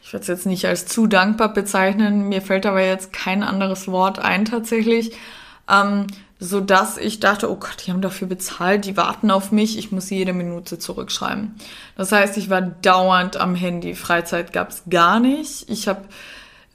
ich 0.07 0.13
werde 0.13 0.21
es 0.21 0.29
jetzt 0.29 0.45
nicht 0.45 0.65
als 0.65 0.85
zu 0.85 1.05
dankbar 1.05 1.51
bezeichnen, 1.51 2.29
mir 2.29 2.41
fällt 2.41 2.65
aber 2.65 2.81
jetzt 2.81 3.11
kein 3.11 3.43
anderes 3.43 3.89
Wort 3.89 4.19
ein 4.19 4.45
tatsächlich, 4.45 5.11
ähm, 5.69 6.07
so 6.39 6.61
dass 6.61 6.95
ich 6.95 7.19
dachte, 7.19 7.51
oh 7.51 7.57
Gott, 7.57 7.83
die 7.85 7.91
haben 7.91 7.99
dafür 7.99 8.29
bezahlt, 8.29 8.85
die 8.85 8.95
warten 8.95 9.31
auf 9.31 9.51
mich, 9.51 9.77
ich 9.77 9.91
muss 9.91 10.09
jede 10.09 10.31
Minute 10.31 10.79
zurückschreiben. 10.79 11.55
Das 11.97 12.13
heißt, 12.13 12.37
ich 12.37 12.49
war 12.49 12.61
dauernd 12.61 13.35
am 13.35 13.53
Handy, 13.53 13.95
Freizeit 13.95 14.53
gab 14.53 14.69
es 14.69 14.83
gar 14.89 15.19
nicht. 15.19 15.69
Ich 15.69 15.89
habe 15.89 16.03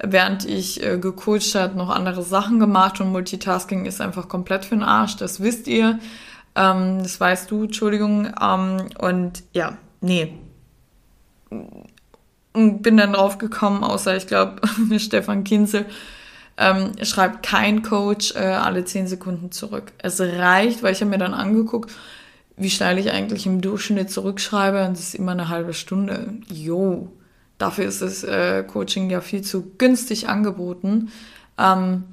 während 0.05 0.45
ich 0.45 0.83
äh, 0.85 0.99
gecoacht 0.99 1.55
hat, 1.55 1.75
noch 1.75 1.89
andere 1.89 2.25
Sachen 2.25 2.59
gemacht 2.59 3.01
und 3.01 3.12
Multitasking 3.12 3.87
ist 3.87 4.03
einfach 4.03 4.29
komplett 4.29 4.67
für 4.67 4.75
den 4.75 4.85
Arsch, 4.85 5.17
das 5.17 5.41
wisst 5.41 5.69
ihr. 5.69 6.01
Ähm, 6.55 6.99
das 7.03 7.19
weißt 7.19 7.51
du, 7.51 7.62
Entschuldigung. 7.62 8.31
Ähm, 8.39 8.89
und 8.99 9.43
ja, 9.55 9.79
nee. 10.03 10.35
Und 12.52 12.82
bin 12.82 12.97
dann 12.97 13.14
drauf 13.14 13.38
gekommen, 13.38 13.82
außer 13.82 14.16
ich 14.16 14.26
glaube, 14.26 14.61
Stefan 14.99 15.44
Kinzel 15.44 15.87
ähm, 16.59 16.92
schreibt 17.02 17.44
kein 17.44 17.82
Coach 17.82 18.35
äh, 18.37 18.40
alle 18.40 18.85
10 18.85 19.06
Sekunden 19.06 19.52
zurück. 19.52 19.92
Es 19.99 20.21
reicht, 20.21 20.82
weil 20.82 20.92
ich 20.92 21.00
habe 21.00 21.11
mir 21.11 21.18
dann 21.18 21.32
angeguckt, 21.32 21.90
wie 22.56 22.68
schnell 22.68 22.99
ich 22.99 23.11
eigentlich 23.11 23.47
im 23.47 23.62
Durchschnitt 23.62 24.11
zurückschreibe 24.11 24.85
und 24.85 24.92
es 24.92 25.00
ist 25.00 25.14
immer 25.14 25.32
eine 25.32 25.49
halbe 25.49 25.73
Stunde. 25.73 26.35
Jo, 26.49 27.11
dafür 27.56 27.87
ist 27.87 28.02
das 28.02 28.23
äh, 28.23 28.62
Coaching 28.64 29.09
ja 29.09 29.23
viel 29.23 29.40
zu 29.42 29.73
günstig 29.78 30.28
angeboten. 30.28 31.11
Ähm, 31.59 32.04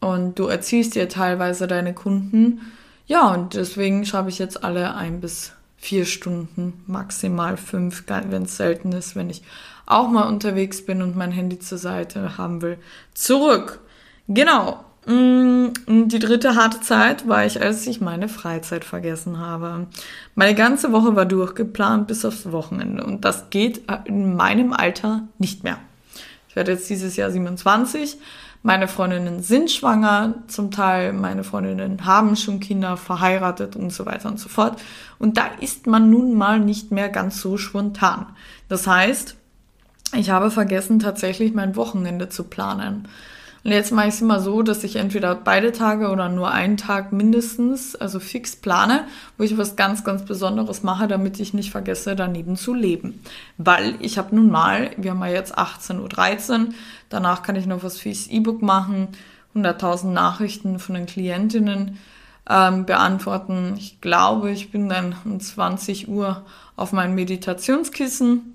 und 0.00 0.38
du 0.38 0.46
erziehst 0.46 0.94
dir 0.94 1.08
teilweise 1.08 1.66
deine 1.66 1.94
Kunden 1.94 2.60
ja, 3.06 3.32
und 3.34 3.54
deswegen 3.54 4.06
schreibe 4.06 4.30
ich 4.30 4.38
jetzt 4.38 4.64
alle 4.64 4.94
ein 4.94 5.20
bis 5.20 5.52
vier 5.84 6.06
Stunden, 6.06 6.82
maximal 6.86 7.58
fünf, 7.58 8.04
wenn 8.08 8.44
es 8.44 8.56
selten 8.56 8.92
ist, 8.92 9.16
wenn 9.16 9.28
ich 9.28 9.42
auch 9.84 10.08
mal 10.08 10.26
unterwegs 10.26 10.84
bin 10.86 11.02
und 11.02 11.14
mein 11.14 11.30
Handy 11.30 11.58
zur 11.58 11.76
Seite 11.76 12.38
haben 12.38 12.62
will, 12.62 12.78
zurück. 13.12 13.80
Genau. 14.26 14.82
Mm, 15.04 15.66
die 15.86 16.18
dritte 16.18 16.54
harte 16.54 16.80
Zeit 16.80 17.28
war 17.28 17.44
ich, 17.44 17.60
als 17.60 17.86
ich 17.86 18.00
meine 18.00 18.28
Freizeit 18.30 18.86
vergessen 18.86 19.38
habe. 19.38 19.86
Meine 20.34 20.54
ganze 20.54 20.90
Woche 20.90 21.16
war 21.16 21.26
durchgeplant 21.26 22.06
bis 22.06 22.24
aufs 22.24 22.50
Wochenende 22.50 23.04
und 23.04 23.26
das 23.26 23.50
geht 23.50 23.82
in 24.06 24.36
meinem 24.36 24.72
Alter 24.72 25.28
nicht 25.38 25.64
mehr. 25.64 25.78
Ich 26.48 26.56
werde 26.56 26.72
jetzt 26.72 26.88
dieses 26.88 27.16
Jahr 27.16 27.30
27 27.30 28.16
meine 28.66 28.88
Freundinnen 28.88 29.42
sind 29.42 29.70
schwanger, 29.70 30.36
zum 30.46 30.70
Teil 30.70 31.12
meine 31.12 31.44
Freundinnen 31.44 32.06
haben 32.06 32.34
schon 32.34 32.60
Kinder, 32.60 32.96
verheiratet 32.96 33.76
und 33.76 33.92
so 33.92 34.06
weiter 34.06 34.30
und 34.30 34.40
so 34.40 34.48
fort. 34.48 34.80
Und 35.18 35.36
da 35.36 35.48
ist 35.60 35.86
man 35.86 36.08
nun 36.08 36.32
mal 36.32 36.58
nicht 36.58 36.90
mehr 36.90 37.10
ganz 37.10 37.42
so 37.42 37.58
spontan. 37.58 38.28
Das 38.70 38.86
heißt, 38.86 39.36
ich 40.16 40.30
habe 40.30 40.50
vergessen, 40.50 40.98
tatsächlich 40.98 41.52
mein 41.52 41.76
Wochenende 41.76 42.30
zu 42.30 42.44
planen. 42.44 43.06
Und 43.64 43.70
jetzt 43.72 43.92
mache 43.92 44.08
ich 44.08 44.14
es 44.14 44.20
immer 44.20 44.40
so, 44.40 44.62
dass 44.62 44.84
ich 44.84 44.96
entweder 44.96 45.34
beide 45.34 45.72
Tage 45.72 46.10
oder 46.10 46.28
nur 46.28 46.50
einen 46.50 46.76
Tag 46.76 47.12
mindestens, 47.12 47.96
also 47.96 48.20
fix 48.20 48.56
plane, 48.56 49.06
wo 49.38 49.44
ich 49.44 49.56
was 49.56 49.74
ganz, 49.74 50.04
ganz 50.04 50.22
Besonderes 50.26 50.82
mache, 50.82 51.08
damit 51.08 51.40
ich 51.40 51.54
nicht 51.54 51.70
vergesse, 51.70 52.14
daneben 52.14 52.56
zu 52.56 52.74
leben. 52.74 53.22
Weil 53.56 53.94
ich 54.00 54.18
habe 54.18 54.36
nun 54.36 54.50
mal, 54.50 54.90
wir 54.98 55.12
haben 55.12 55.20
ja 55.20 55.28
jetzt 55.28 55.56
18.13 55.56 56.66
Uhr, 56.66 56.74
danach 57.08 57.42
kann 57.42 57.56
ich 57.56 57.64
noch 57.64 57.82
was 57.82 57.98
fürs 57.98 58.26
E-Book 58.26 58.60
machen, 58.60 59.08
100.000 59.56 60.08
Nachrichten 60.08 60.78
von 60.78 60.94
den 60.94 61.06
Klientinnen 61.06 61.98
ähm, 62.48 62.84
beantworten. 62.84 63.76
Ich 63.78 64.02
glaube, 64.02 64.50
ich 64.50 64.72
bin 64.72 64.90
dann 64.90 65.16
um 65.24 65.40
20 65.40 66.08
Uhr 66.08 66.44
auf 66.76 66.92
meinem 66.92 67.14
Meditationskissen 67.14 68.53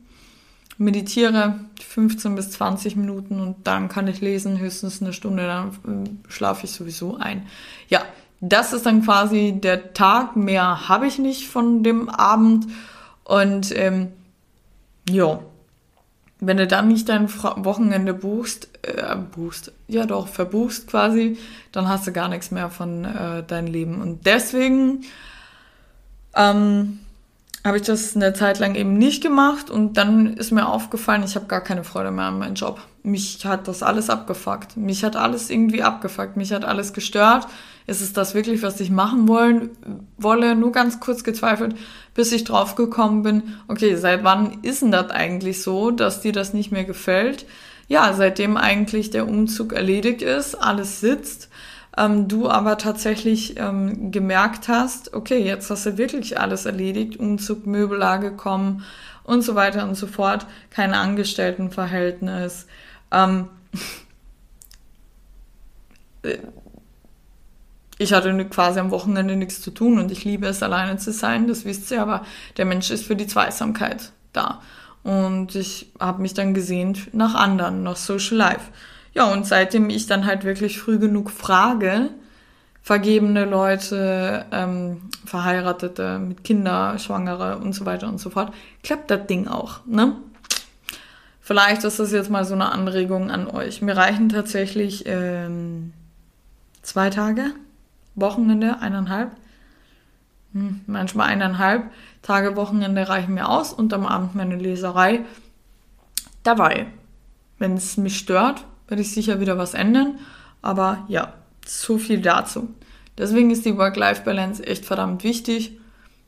meditiere 0.79 1.59
15 1.87 2.35
bis 2.35 2.51
20 2.51 2.95
Minuten 2.95 3.39
und 3.39 3.67
dann 3.67 3.89
kann 3.89 4.07
ich 4.07 4.21
lesen, 4.21 4.59
höchstens 4.59 5.01
eine 5.01 5.13
Stunde, 5.13 5.45
dann 5.45 5.69
äh, 6.05 6.31
schlafe 6.31 6.65
ich 6.65 6.71
sowieso 6.71 7.17
ein. 7.17 7.45
Ja, 7.89 8.01
das 8.39 8.71
ist 8.73 8.85
dann 8.85 9.03
quasi 9.03 9.53
der 9.59 9.93
Tag, 9.93 10.37
mehr 10.37 10.87
habe 10.87 11.05
ich 11.05 11.19
nicht 11.19 11.47
von 11.47 11.83
dem 11.83 12.09
Abend 12.09 12.67
und 13.25 13.77
ähm, 13.77 14.07
ja, 15.09 15.39
wenn 16.39 16.55
du 16.55 16.65
dann 16.65 16.87
nicht 16.87 17.09
dein 17.09 17.29
Wochenende 17.29 18.13
buchst, 18.13 18.69
äh, 18.83 19.17
buchst, 19.17 19.73
ja 19.87 20.05
doch, 20.05 20.29
verbuchst 20.29 20.87
quasi, 20.87 21.37
dann 21.73 21.89
hast 21.89 22.07
du 22.07 22.13
gar 22.13 22.29
nichts 22.29 22.51
mehr 22.51 22.69
von 22.69 23.03
äh, 23.03 23.43
deinem 23.43 23.67
Leben. 23.67 24.01
Und 24.01 24.25
deswegen 24.25 25.03
ähm, 26.33 26.99
habe 27.65 27.77
ich 27.77 27.83
das 27.83 28.15
eine 28.15 28.33
Zeit 28.33 28.59
lang 28.59 28.75
eben 28.75 28.93
nicht 28.93 29.21
gemacht 29.21 29.69
und 29.69 29.97
dann 29.97 30.37
ist 30.37 30.51
mir 30.51 30.67
aufgefallen, 30.67 31.23
ich 31.23 31.35
habe 31.35 31.47
gar 31.47 31.61
keine 31.61 31.83
Freude 31.83 32.11
mehr 32.11 32.25
an 32.25 32.39
meinem 32.39 32.53
Job. 32.53 32.79
Mich 33.03 33.45
hat 33.45 33.67
das 33.67 33.83
alles 33.83 34.09
abgefuckt. 34.09 34.77
Mich 34.77 35.03
hat 35.03 35.15
alles 35.15 35.49
irgendwie 35.49 35.83
abgefuckt. 35.83 36.37
Mich 36.37 36.53
hat 36.53 36.63
alles 36.63 36.93
gestört. 36.93 37.47
Ist 37.85 38.01
es 38.01 38.13
das 38.13 38.33
wirklich, 38.33 38.61
was 38.63 38.79
ich 38.79 38.91
machen 38.91 39.27
wollen, 39.27 39.71
wolle? 40.17 40.55
Nur 40.55 40.71
ganz 40.71 40.99
kurz 40.99 41.23
gezweifelt, 41.23 41.75
bis 42.13 42.31
ich 42.31 42.43
drauf 42.43 42.75
gekommen 42.75 43.23
bin, 43.23 43.43
okay, 43.67 43.95
seit 43.95 44.23
wann 44.23 44.59
ist 44.61 44.81
denn 44.81 44.91
das 44.91 45.09
eigentlich 45.11 45.61
so, 45.61 45.91
dass 45.91 46.21
dir 46.21 46.31
das 46.31 46.53
nicht 46.53 46.71
mehr 46.71 46.85
gefällt? 46.85 47.45
Ja, 47.87 48.13
seitdem 48.13 48.55
eigentlich 48.55 49.09
der 49.09 49.27
Umzug 49.27 49.73
erledigt 49.73 50.21
ist, 50.21 50.55
alles 50.55 51.01
sitzt 51.01 51.48
ähm, 51.99 52.27
du 52.29 52.49
aber 52.49 52.77
tatsächlich 52.77 53.59
ähm, 53.59 54.11
gemerkt 54.11 54.69
hast, 54.69 55.13
okay, 55.13 55.43
jetzt 55.43 55.69
hast 55.69 55.85
du 55.85 55.97
wirklich 55.97 56.39
alles 56.39 56.65
erledigt, 56.65 57.17
Umzug, 57.17 57.67
Möbellage 57.67 58.31
kommen 58.31 58.85
und 59.23 59.41
so 59.41 59.55
weiter 59.55 59.83
und 59.83 59.95
so 59.95 60.07
fort, 60.07 60.45
kein 60.69 60.93
Angestelltenverhältnis. 60.93 62.67
Ähm, 63.11 63.49
ich 67.97 68.13
hatte 68.13 68.45
quasi 68.45 68.79
am 68.79 68.91
Wochenende 68.91 69.35
nichts 69.35 69.61
zu 69.61 69.71
tun 69.71 69.99
und 69.99 70.09
ich 70.09 70.23
liebe 70.23 70.47
es, 70.47 70.63
alleine 70.63 70.97
zu 70.97 71.11
sein, 71.11 71.47
das 71.47 71.65
wisst 71.65 71.91
ihr, 71.91 72.01
aber 72.01 72.25
der 72.55 72.63
Mensch 72.65 72.89
ist 72.91 73.05
für 73.05 73.17
die 73.17 73.27
Zweisamkeit 73.27 74.13
da. 74.31 74.61
Und 75.03 75.55
ich 75.55 75.91
habe 75.99 76.21
mich 76.21 76.33
dann 76.33 76.53
gesehnt 76.53 77.13
nach 77.13 77.35
anderen, 77.35 77.83
nach 77.83 77.97
Social 77.97 78.37
Life. 78.37 78.71
Ja, 79.19 79.33
und 79.33 79.45
seitdem 79.45 79.89
ich 79.89 80.07
dann 80.07 80.25
halt 80.25 80.45
wirklich 80.45 80.79
früh 80.79 80.97
genug 80.97 81.29
frage, 81.29 82.09
vergebene 82.81 83.43
Leute, 83.43 84.45
ähm, 84.49 85.01
Verheiratete 85.25 86.19
mit 86.19 86.45
Kinder, 86.45 86.97
Schwangere 86.99 87.57
und 87.57 87.73
so 87.73 87.85
weiter 87.85 88.07
und 88.07 88.19
so 88.19 88.29
fort, 88.29 88.53
klappt 88.81 89.11
das 89.11 89.27
Ding 89.27 89.49
auch, 89.49 89.85
ne? 89.85 90.15
Vielleicht 91.41 91.83
ist 91.83 91.99
das 91.99 92.13
jetzt 92.13 92.29
mal 92.29 92.45
so 92.45 92.53
eine 92.53 92.71
Anregung 92.71 93.29
an 93.29 93.47
euch. 93.47 93.81
Mir 93.81 93.97
reichen 93.97 94.29
tatsächlich 94.29 95.03
ähm, 95.05 95.91
zwei 96.81 97.09
Tage, 97.09 97.51
Wochenende, 98.15 98.79
eineinhalb, 98.79 99.31
hm, 100.53 100.79
manchmal 100.87 101.27
eineinhalb 101.27 101.91
Tage 102.21 102.55
Wochenende 102.55 103.09
reichen 103.09 103.33
mir 103.33 103.49
aus 103.49 103.73
und 103.73 103.93
am 103.93 104.05
Abend 104.05 104.35
meine 104.35 104.55
Leserei 104.55 105.25
dabei. 106.43 106.87
Wenn 107.57 107.73
es 107.73 107.97
mich 107.97 108.17
stört, 108.17 108.63
werde 108.89 109.01
ich 109.01 109.13
sicher 109.13 109.39
wieder 109.39 109.57
was 109.57 109.73
ändern. 109.73 110.19
Aber 110.61 111.05
ja, 111.07 111.33
so 111.65 111.97
viel 111.97 112.21
dazu. 112.21 112.73
Deswegen 113.17 113.51
ist 113.51 113.65
die 113.65 113.77
Work-Life-Balance 113.77 114.65
echt 114.65 114.85
verdammt 114.85 115.23
wichtig. 115.23 115.77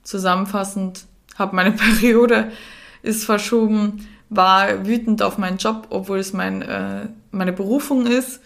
Zusammenfassend, 0.04 1.06
habe 1.38 1.56
meine 1.56 1.72
Periode 1.72 2.52
ist 3.02 3.26
verschoben, 3.26 4.08
war 4.30 4.86
wütend 4.86 5.22
auf 5.22 5.38
meinen 5.38 5.58
Job, 5.58 5.88
obwohl 5.90 6.20
es 6.20 6.34
mein, 6.34 6.62
äh, 6.62 7.08
meine 7.32 7.54
Berufung 7.54 8.06
ist. 8.06 8.42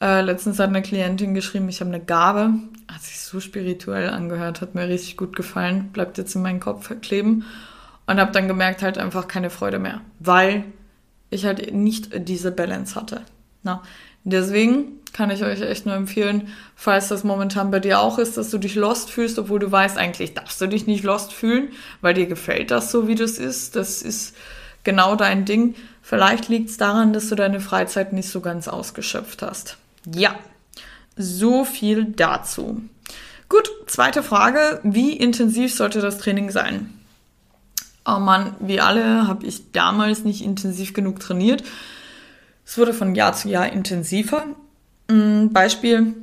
Äh, 0.00 0.20
letztens 0.22 0.58
hat 0.58 0.68
eine 0.68 0.82
Klientin 0.82 1.34
geschrieben, 1.34 1.68
ich 1.68 1.80
habe 1.80 1.90
eine 1.90 2.04
Gabe. 2.04 2.54
Hat 2.88 3.02
sich 3.02 3.20
so 3.20 3.40
spirituell 3.40 4.10
angehört, 4.10 4.60
hat 4.60 4.74
mir 4.74 4.88
richtig 4.88 5.16
gut 5.16 5.34
gefallen, 5.34 5.90
bleibt 5.92 6.18
jetzt 6.18 6.34
in 6.34 6.42
meinem 6.42 6.60
Kopf 6.60 6.92
kleben. 7.00 7.44
Und 8.06 8.20
habe 8.20 8.32
dann 8.32 8.46
gemerkt, 8.46 8.82
halt 8.82 8.98
einfach 8.98 9.26
keine 9.26 9.50
Freude 9.50 9.78
mehr, 9.78 10.00
weil 10.20 10.64
ich 11.30 11.44
halt 11.44 11.74
nicht 11.74 12.28
diese 12.28 12.52
Balance 12.52 12.94
hatte. 12.94 13.22
Na, 13.66 13.82
deswegen 14.22 15.00
kann 15.12 15.30
ich 15.30 15.42
euch 15.42 15.60
echt 15.60 15.86
nur 15.86 15.96
empfehlen, 15.96 16.48
falls 16.76 17.08
das 17.08 17.24
momentan 17.24 17.72
bei 17.72 17.80
dir 17.80 18.00
auch 18.00 18.18
ist, 18.18 18.36
dass 18.36 18.50
du 18.50 18.58
dich 18.58 18.76
lost 18.76 19.10
fühlst, 19.10 19.38
obwohl 19.40 19.58
du 19.58 19.70
weißt, 19.70 19.98
eigentlich 19.98 20.34
darfst 20.34 20.60
du 20.60 20.68
dich 20.68 20.86
nicht 20.86 21.02
lost 21.02 21.32
fühlen, 21.32 21.70
weil 22.00 22.14
dir 22.14 22.26
gefällt 22.26 22.70
das 22.70 22.92
so, 22.92 23.08
wie 23.08 23.16
das 23.16 23.38
ist. 23.38 23.74
Das 23.74 24.02
ist 24.02 24.36
genau 24.84 25.16
dein 25.16 25.44
Ding. 25.44 25.74
Vielleicht 26.00 26.48
liegt 26.48 26.70
es 26.70 26.76
daran, 26.76 27.12
dass 27.12 27.28
du 27.28 27.34
deine 27.34 27.58
Freizeit 27.58 28.12
nicht 28.12 28.28
so 28.28 28.40
ganz 28.40 28.68
ausgeschöpft 28.68 29.42
hast. 29.42 29.78
Ja, 30.14 30.36
so 31.16 31.64
viel 31.64 32.04
dazu. 32.04 32.82
Gut, 33.48 33.68
zweite 33.86 34.22
Frage. 34.22 34.80
Wie 34.84 35.12
intensiv 35.12 35.74
sollte 35.74 36.00
das 36.00 36.18
Training 36.18 36.50
sein? 36.50 36.92
Oh 38.04 38.20
Mann, 38.20 38.54
wie 38.60 38.80
alle 38.80 39.26
habe 39.26 39.44
ich 39.44 39.72
damals 39.72 40.22
nicht 40.22 40.44
intensiv 40.44 40.92
genug 40.92 41.18
trainiert. 41.18 41.64
Es 42.66 42.76
wurde 42.76 42.92
von 42.92 43.14
Jahr 43.14 43.32
zu 43.32 43.48
Jahr 43.48 43.72
intensiver. 43.72 44.44
Mm, 45.08 45.48
Beispiel, 45.50 46.14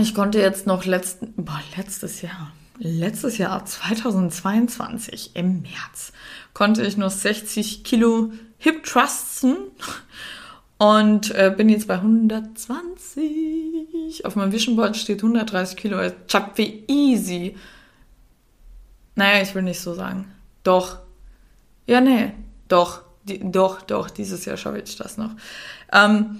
ich 0.00 0.14
konnte 0.14 0.40
jetzt 0.40 0.66
noch 0.66 0.86
letzten, 0.86 1.34
boah, 1.36 1.60
letztes 1.76 2.22
Jahr, 2.22 2.52
letztes 2.78 3.36
Jahr 3.38 3.64
2022 3.64 5.32
im 5.34 5.62
März 5.62 6.12
konnte 6.54 6.84
ich 6.84 6.96
noch 6.96 7.10
60 7.10 7.82
Kilo 7.84 8.32
Hip 8.58 8.84
Thrusten 8.84 9.56
und 10.78 11.30
äh, 11.32 11.52
bin 11.54 11.68
jetzt 11.68 11.86
bei 11.86 11.94
120. 11.94 14.24
Auf 14.24 14.36
meinem 14.36 14.52
Vision 14.52 14.74
Board 14.74 14.96
steht 14.96 15.18
130 15.18 15.76
Kilo. 15.76 15.98
Chap 16.26 16.56
wie 16.56 16.82
easy. 16.88 17.56
Naja, 19.14 19.42
ich 19.42 19.54
will 19.54 19.62
nicht 19.62 19.80
so 19.80 19.94
sagen. 19.94 20.32
Doch. 20.64 20.98
Ja, 21.86 22.00
nee. 22.00 22.32
Doch. 22.68 23.02
Die, 23.28 23.40
doch, 23.42 23.82
doch. 23.82 24.10
Dieses 24.10 24.44
Jahr 24.44 24.56
schaffe 24.56 24.78
ich 24.78 24.96
das 24.96 25.16
noch. 25.16 25.30
Ähm, 25.92 26.38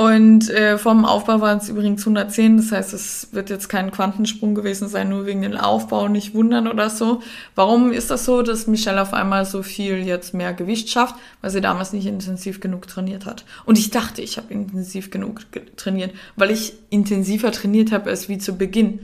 und 0.00 0.48
äh, 0.50 0.78
vom 0.78 1.04
Aufbau 1.04 1.40
waren 1.40 1.58
es 1.58 1.68
übrigens 1.68 2.02
110, 2.02 2.56
das 2.58 2.70
heißt, 2.70 2.92
es 2.94 3.30
wird 3.32 3.50
jetzt 3.50 3.68
kein 3.68 3.90
Quantensprung 3.90 4.54
gewesen 4.54 4.86
sein, 4.86 5.08
nur 5.08 5.26
wegen 5.26 5.42
dem 5.42 5.56
Aufbau, 5.56 6.06
nicht 6.06 6.34
wundern 6.34 6.68
oder 6.68 6.88
so. 6.88 7.20
Warum 7.56 7.90
ist 7.90 8.08
das 8.08 8.24
so, 8.24 8.42
dass 8.42 8.68
Michelle 8.68 9.02
auf 9.02 9.12
einmal 9.12 9.44
so 9.44 9.64
viel 9.64 10.06
jetzt 10.06 10.34
mehr 10.34 10.54
Gewicht 10.54 10.88
schafft? 10.88 11.16
Weil 11.40 11.50
sie 11.50 11.60
damals 11.60 11.92
nicht 11.92 12.06
intensiv 12.06 12.60
genug 12.60 12.86
trainiert 12.86 13.26
hat. 13.26 13.44
Und 13.64 13.76
ich 13.76 13.90
dachte, 13.90 14.22
ich 14.22 14.36
habe 14.36 14.54
intensiv 14.54 15.10
genug 15.10 15.40
trainiert, 15.76 16.12
weil 16.36 16.52
ich 16.52 16.74
intensiver 16.90 17.50
trainiert 17.50 17.90
habe 17.90 18.10
als 18.10 18.28
wie 18.28 18.38
zu 18.38 18.56
Beginn. 18.56 19.00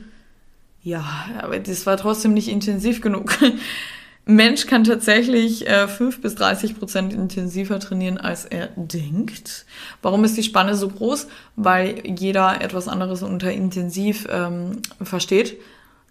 Ja, 0.84 1.04
aber 1.42 1.58
das 1.58 1.86
war 1.86 1.96
trotzdem 1.96 2.34
nicht 2.34 2.48
intensiv 2.48 3.00
genug. 3.00 3.36
Mensch 4.26 4.66
kann 4.66 4.84
tatsächlich 4.84 5.66
äh, 5.68 5.86
5 5.86 6.22
bis 6.22 6.34
30 6.34 6.78
Prozent 6.78 7.12
intensiver 7.12 7.78
trainieren, 7.78 8.16
als 8.16 8.46
er 8.46 8.68
denkt. 8.76 9.66
Warum 10.00 10.24
ist 10.24 10.36
die 10.36 10.42
Spanne 10.42 10.74
so 10.76 10.88
groß? 10.88 11.26
Weil 11.56 12.02
jeder 12.06 12.62
etwas 12.62 12.88
anderes 12.88 13.22
unter 13.22 13.52
intensiv 13.52 14.26
ähm, 14.30 14.80
versteht. 15.02 15.58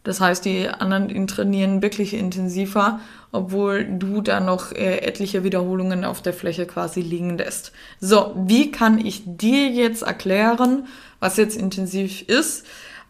Das 0.04 0.20
heißt, 0.20 0.44
die 0.44 0.68
anderen 0.68 1.28
trainieren 1.28 1.82
wirklich 1.82 2.14
intensiver, 2.14 3.00
obwohl 3.32 3.86
du 3.86 4.22
da 4.22 4.42
noch 4.42 4.74
äh, 4.74 4.98
etliche 4.98 5.44
Wiederholungen 5.44 6.04
auf 6.04 6.22
der 6.22 6.34
Fläche 6.34 6.66
quasi 6.66 7.00
liegen 7.00 7.38
lässt. 7.38 7.72
So, 8.02 8.34
wie 8.36 8.70
kann 8.70 9.04
ich 9.04 9.24
dir 9.26 9.70
jetzt 9.70 10.04
erklären, 10.04 10.88
was 11.20 11.38
jetzt 11.38 11.56
intensiv 11.56 12.22
ist? 12.24 12.66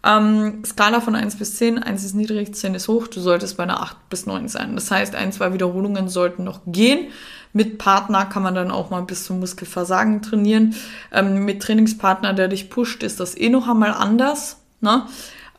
Ähm, 0.06 0.64
Skala 0.66 1.00
von 1.00 1.16
1 1.16 1.38
bis 1.38 1.56
10, 1.56 1.82
1 1.82 2.04
ist 2.04 2.14
niedrig, 2.14 2.54
10 2.54 2.76
ist 2.76 2.90
hoch, 2.90 3.08
du 3.08 3.22
solltest 3.22 3.56
bei 3.56 3.64
einer 3.64 3.82
8 3.82 4.10
bis 4.10 4.26
9 4.26 4.50
sein. 4.50 4.76
Das 4.76 4.92
heißt, 4.92 5.16
ein, 5.16 5.32
zwei 5.32 5.54
Wiederholungen 5.54 6.10
sollten 6.10 6.44
noch 6.44 6.62
gehen. 6.68 7.08
Mit 7.54 7.78
Partner 7.78 8.26
kann 8.26 8.44
man 8.44 8.56
dann 8.56 8.72
auch 8.72 8.90
mal 8.90 9.04
bis 9.04 9.24
zum 9.24 9.40
Muskelversagen 9.40 10.22
trainieren. 10.22 10.76
Ähm, 11.12 11.46
mit 11.46 11.62
Trainingspartner, 11.62 12.34
der 12.34 12.50
dich 12.50 12.70
pusht, 12.70 13.02
ist 13.02 13.20
das 13.20 13.38
eh 13.38 13.50
noch 13.50 13.68
einmal 13.70 13.92
anders. 13.92 14.58
Ne? 14.82 15.06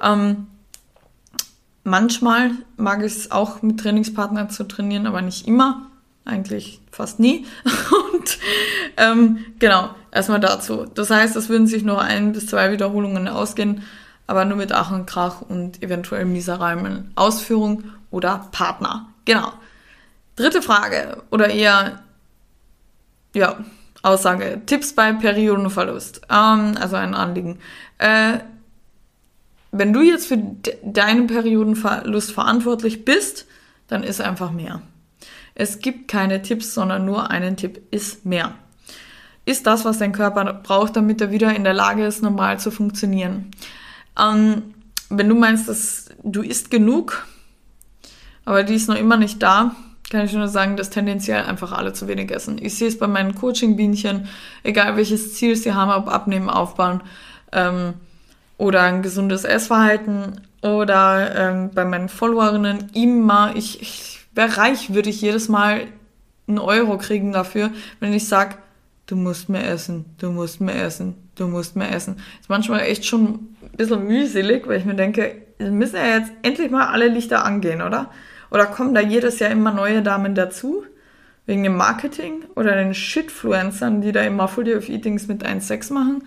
Ähm, 0.02 0.48
manchmal 1.84 2.50
mag 2.76 3.02
ich 3.02 3.16
es 3.16 3.30
auch 3.30 3.62
mit 3.62 3.80
Trainingspartnern 3.80 4.50
zu 4.50 4.64
trainieren, 4.64 5.06
aber 5.06 5.22
nicht 5.22 5.46
immer. 5.46 5.86
Eigentlich 6.26 6.80
fast 6.90 7.18
nie. 7.18 7.46
Und 8.12 8.38
ähm, 8.98 9.38
genau, 9.58 9.90
erstmal 10.10 10.40
dazu. 10.40 10.84
Das 10.94 11.10
heißt, 11.10 11.34
es 11.36 11.48
würden 11.48 11.66
sich 11.66 11.82
noch 11.82 11.98
ein 11.98 12.32
bis 12.32 12.46
zwei 12.46 12.72
Wiederholungen 12.72 13.28
ausgehen 13.28 13.82
aber 14.26 14.44
nur 14.44 14.56
mit 14.56 14.72
Ach 14.72 14.90
und 14.90 15.06
Krach 15.06 15.42
und 15.42 15.82
eventuell 15.82 16.24
miserablen 16.24 17.12
Ausführung 17.14 17.84
oder 18.10 18.48
Partner. 18.52 19.08
Genau. 19.24 19.52
Dritte 20.36 20.62
Frage 20.62 21.22
oder 21.30 21.48
eher, 21.50 22.02
ja, 23.34 23.58
Aussage. 24.02 24.60
Tipps 24.66 24.92
bei 24.92 25.12
Periodenverlust. 25.12 26.22
Ähm, 26.30 26.74
also 26.80 26.96
ein 26.96 27.14
Anliegen. 27.14 27.58
Äh, 27.98 28.38
wenn 29.72 29.92
du 29.92 30.02
jetzt 30.02 30.26
für 30.26 30.36
de 30.36 30.76
deinen 30.84 31.26
Periodenverlust 31.26 32.30
verantwortlich 32.30 33.04
bist, 33.04 33.46
dann 33.88 34.04
ist 34.04 34.20
einfach 34.20 34.52
mehr. 34.52 34.82
Es 35.54 35.78
gibt 35.78 36.08
keine 36.08 36.42
Tipps, 36.42 36.74
sondern 36.74 37.04
nur 37.04 37.30
einen 37.30 37.56
Tipp, 37.56 37.80
ist 37.90 38.26
mehr. 38.26 38.54
Ist 39.46 39.66
das, 39.66 39.84
was 39.84 39.98
dein 39.98 40.12
Körper 40.12 40.44
braucht, 40.52 40.96
damit 40.96 41.20
er 41.20 41.30
wieder 41.30 41.54
in 41.54 41.64
der 41.64 41.74
Lage 41.74 42.04
ist, 42.04 42.22
normal 42.22 42.58
zu 42.58 42.70
funktionieren. 42.70 43.50
Ähm, 44.18 44.74
wenn 45.10 45.28
du 45.28 45.34
meinst, 45.34 45.68
dass 45.68 46.10
du 46.22 46.42
isst 46.42 46.70
genug, 46.70 47.26
aber 48.44 48.62
die 48.62 48.74
ist 48.74 48.88
noch 48.88 48.96
immer 48.96 49.16
nicht 49.16 49.42
da, 49.42 49.74
kann 50.10 50.26
ich 50.26 50.32
nur 50.32 50.48
sagen, 50.48 50.76
dass 50.76 50.90
tendenziell 50.90 51.44
einfach 51.44 51.72
alle 51.72 51.92
zu 51.92 52.08
wenig 52.08 52.30
essen. 52.30 52.58
Ich 52.60 52.76
sehe 52.76 52.88
es 52.88 52.98
bei 52.98 53.06
meinen 53.06 53.34
Coaching-Bienchen, 53.34 54.28
egal 54.62 54.96
welches 54.96 55.34
Ziel 55.34 55.56
sie 55.56 55.72
haben, 55.72 55.90
ob 55.90 56.08
abnehmen, 56.08 56.50
aufbauen 56.50 57.00
ähm, 57.52 57.94
oder 58.58 58.82
ein 58.82 59.02
gesundes 59.02 59.44
Essverhalten 59.44 60.42
oder 60.62 61.34
ähm, 61.34 61.70
bei 61.74 61.84
meinen 61.84 62.08
Followerinnen 62.08 62.90
immer, 62.94 63.56
ich, 63.56 63.80
ich 63.82 64.20
wäre 64.34 64.56
reich, 64.56 64.94
würde 64.94 65.10
ich 65.10 65.20
jedes 65.20 65.48
Mal 65.48 65.86
einen 66.46 66.58
Euro 66.58 66.98
kriegen 66.98 67.32
dafür, 67.32 67.70
wenn 68.00 68.12
ich 68.12 68.28
sage, 68.28 68.56
du 69.06 69.16
musst 69.16 69.48
mehr 69.48 69.68
essen, 69.68 70.04
du 70.18 70.30
musst 70.30 70.60
mehr 70.60 70.82
essen, 70.82 71.14
du 71.36 71.48
musst 71.48 71.76
mehr 71.76 71.92
essen. 71.92 72.16
Ist 72.40 72.48
manchmal 72.48 72.80
echt 72.80 73.04
schon 73.04 73.24
ein 73.62 73.76
bisschen 73.76 74.06
mühselig, 74.06 74.66
weil 74.66 74.78
ich 74.78 74.84
mir 74.84 74.94
denke, 74.94 75.42
müssen 75.58 75.96
ja 75.96 76.18
jetzt 76.18 76.32
endlich 76.42 76.70
mal 76.70 76.88
alle 76.88 77.08
Lichter 77.08 77.44
angehen, 77.44 77.82
oder? 77.82 78.10
Oder 78.50 78.66
kommen 78.66 78.94
da 78.94 79.00
jedes 79.00 79.38
Jahr 79.38 79.50
immer 79.50 79.72
neue 79.72 80.02
Damen 80.02 80.34
dazu? 80.34 80.84
Wegen 81.46 81.62
dem 81.62 81.76
Marketing 81.76 82.44
oder 82.56 82.74
den 82.74 82.94
Shitfluencern, 82.94 84.00
die 84.00 84.12
da 84.12 84.22
immer 84.22 84.48
Full 84.48 84.74
of 84.74 84.88
Eatings 84.88 85.26
mit 85.26 85.44
1,6 85.44 85.92
machen? 85.92 86.24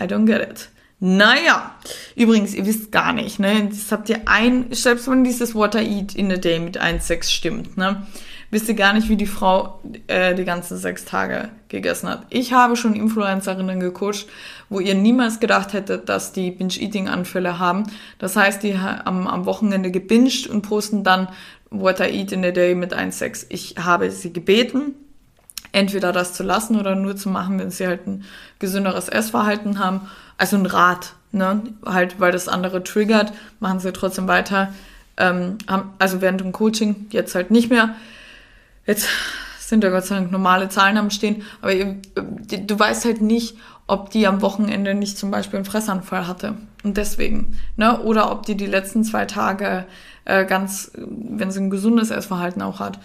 I 0.00 0.04
don't 0.04 0.26
get 0.26 0.42
it. 0.42 0.68
Naja, 1.00 1.74
übrigens, 2.14 2.54
ihr 2.54 2.64
wisst 2.64 2.92
gar 2.92 3.12
nicht, 3.12 3.40
ne? 3.40 3.68
Das 3.68 3.90
habt 3.90 4.08
ihr 4.08 4.22
ein, 4.26 4.66
selbst 4.70 5.10
wenn 5.10 5.24
dieses 5.24 5.54
Water 5.54 5.82
Eat 5.82 6.14
in 6.14 6.32
a 6.32 6.36
Day 6.36 6.60
mit 6.60 6.80
1,6 6.80 7.30
stimmt, 7.30 7.76
ne? 7.76 8.06
Wisst 8.54 8.68
ihr 8.68 8.74
gar 8.76 8.92
nicht, 8.92 9.08
wie 9.08 9.16
die 9.16 9.26
Frau 9.26 9.80
äh, 10.06 10.32
die 10.36 10.44
ganzen 10.44 10.78
sechs 10.78 11.04
Tage 11.04 11.48
gegessen 11.66 12.08
hat. 12.08 12.22
Ich 12.30 12.52
habe 12.52 12.76
schon 12.76 12.94
Influencerinnen 12.94 13.80
gecoacht, 13.80 14.26
wo 14.68 14.78
ihr 14.78 14.94
niemals 14.94 15.40
gedacht 15.40 15.72
hättet, 15.72 16.08
dass 16.08 16.32
die 16.32 16.52
Binge-Eating-Anfälle 16.52 17.58
haben. 17.58 17.82
Das 18.18 18.36
heißt, 18.36 18.62
die 18.62 18.78
haben 18.78 19.26
am 19.26 19.44
Wochenende 19.44 19.90
gebinged 19.90 20.46
und 20.46 20.62
posten 20.62 21.02
dann 21.02 21.28
What 21.70 21.98
I 21.98 22.04
Eat 22.04 22.30
in 22.30 22.44
a 22.44 22.52
Day 22.52 22.76
mit 22.76 22.94
1,6. 22.94 23.46
Ich 23.48 23.74
habe 23.76 24.08
sie 24.12 24.32
gebeten, 24.32 24.94
entweder 25.72 26.12
das 26.12 26.32
zu 26.32 26.44
lassen 26.44 26.78
oder 26.78 26.94
nur 26.94 27.16
zu 27.16 27.28
machen, 27.28 27.58
wenn 27.58 27.72
sie 27.72 27.88
halt 27.88 28.06
ein 28.06 28.22
gesünderes 28.60 29.08
Essverhalten 29.08 29.80
haben. 29.80 30.02
Also 30.38 30.56
ein 30.56 30.66
Rat, 30.66 31.14
ne? 31.32 31.60
Halt, 31.84 32.20
weil 32.20 32.30
das 32.30 32.46
andere 32.46 32.84
triggert, 32.84 33.32
machen 33.58 33.80
sie 33.80 33.92
trotzdem 33.92 34.28
weiter. 34.28 34.72
Ähm, 35.16 35.58
also 35.98 36.20
während 36.20 36.40
dem 36.40 36.52
Coaching, 36.52 37.06
jetzt 37.10 37.34
halt 37.34 37.50
nicht 37.50 37.68
mehr. 37.68 37.96
Jetzt 38.86 39.08
sind 39.58 39.82
da 39.82 39.90
Gott 39.90 40.04
sei 40.04 40.16
Dank 40.16 40.30
normale 40.30 40.68
Zahlen 40.68 40.98
am 40.98 41.10
Stehen, 41.10 41.42
aber 41.62 41.74
du 41.74 42.78
weißt 42.78 43.04
halt 43.04 43.22
nicht, 43.22 43.56
ob 43.86 44.10
die 44.10 44.26
am 44.26 44.40
Wochenende 44.42 44.94
nicht 44.94 45.18
zum 45.18 45.30
Beispiel 45.30 45.58
einen 45.58 45.66
Fressanfall 45.66 46.26
hatte. 46.26 46.54
Und 46.82 46.96
deswegen, 46.96 47.58
ne? 47.76 48.00
Oder 48.02 48.30
ob 48.30 48.46
die 48.46 48.56
die 48.56 48.66
letzten 48.66 49.04
zwei 49.04 49.26
Tage 49.26 49.86
äh, 50.24 50.44
ganz, 50.44 50.92
wenn 50.96 51.50
sie 51.50 51.60
ein 51.60 51.70
gesundes 51.70 52.10
Essverhalten 52.10 52.62
auch 52.62 52.80
hat, 52.80 52.98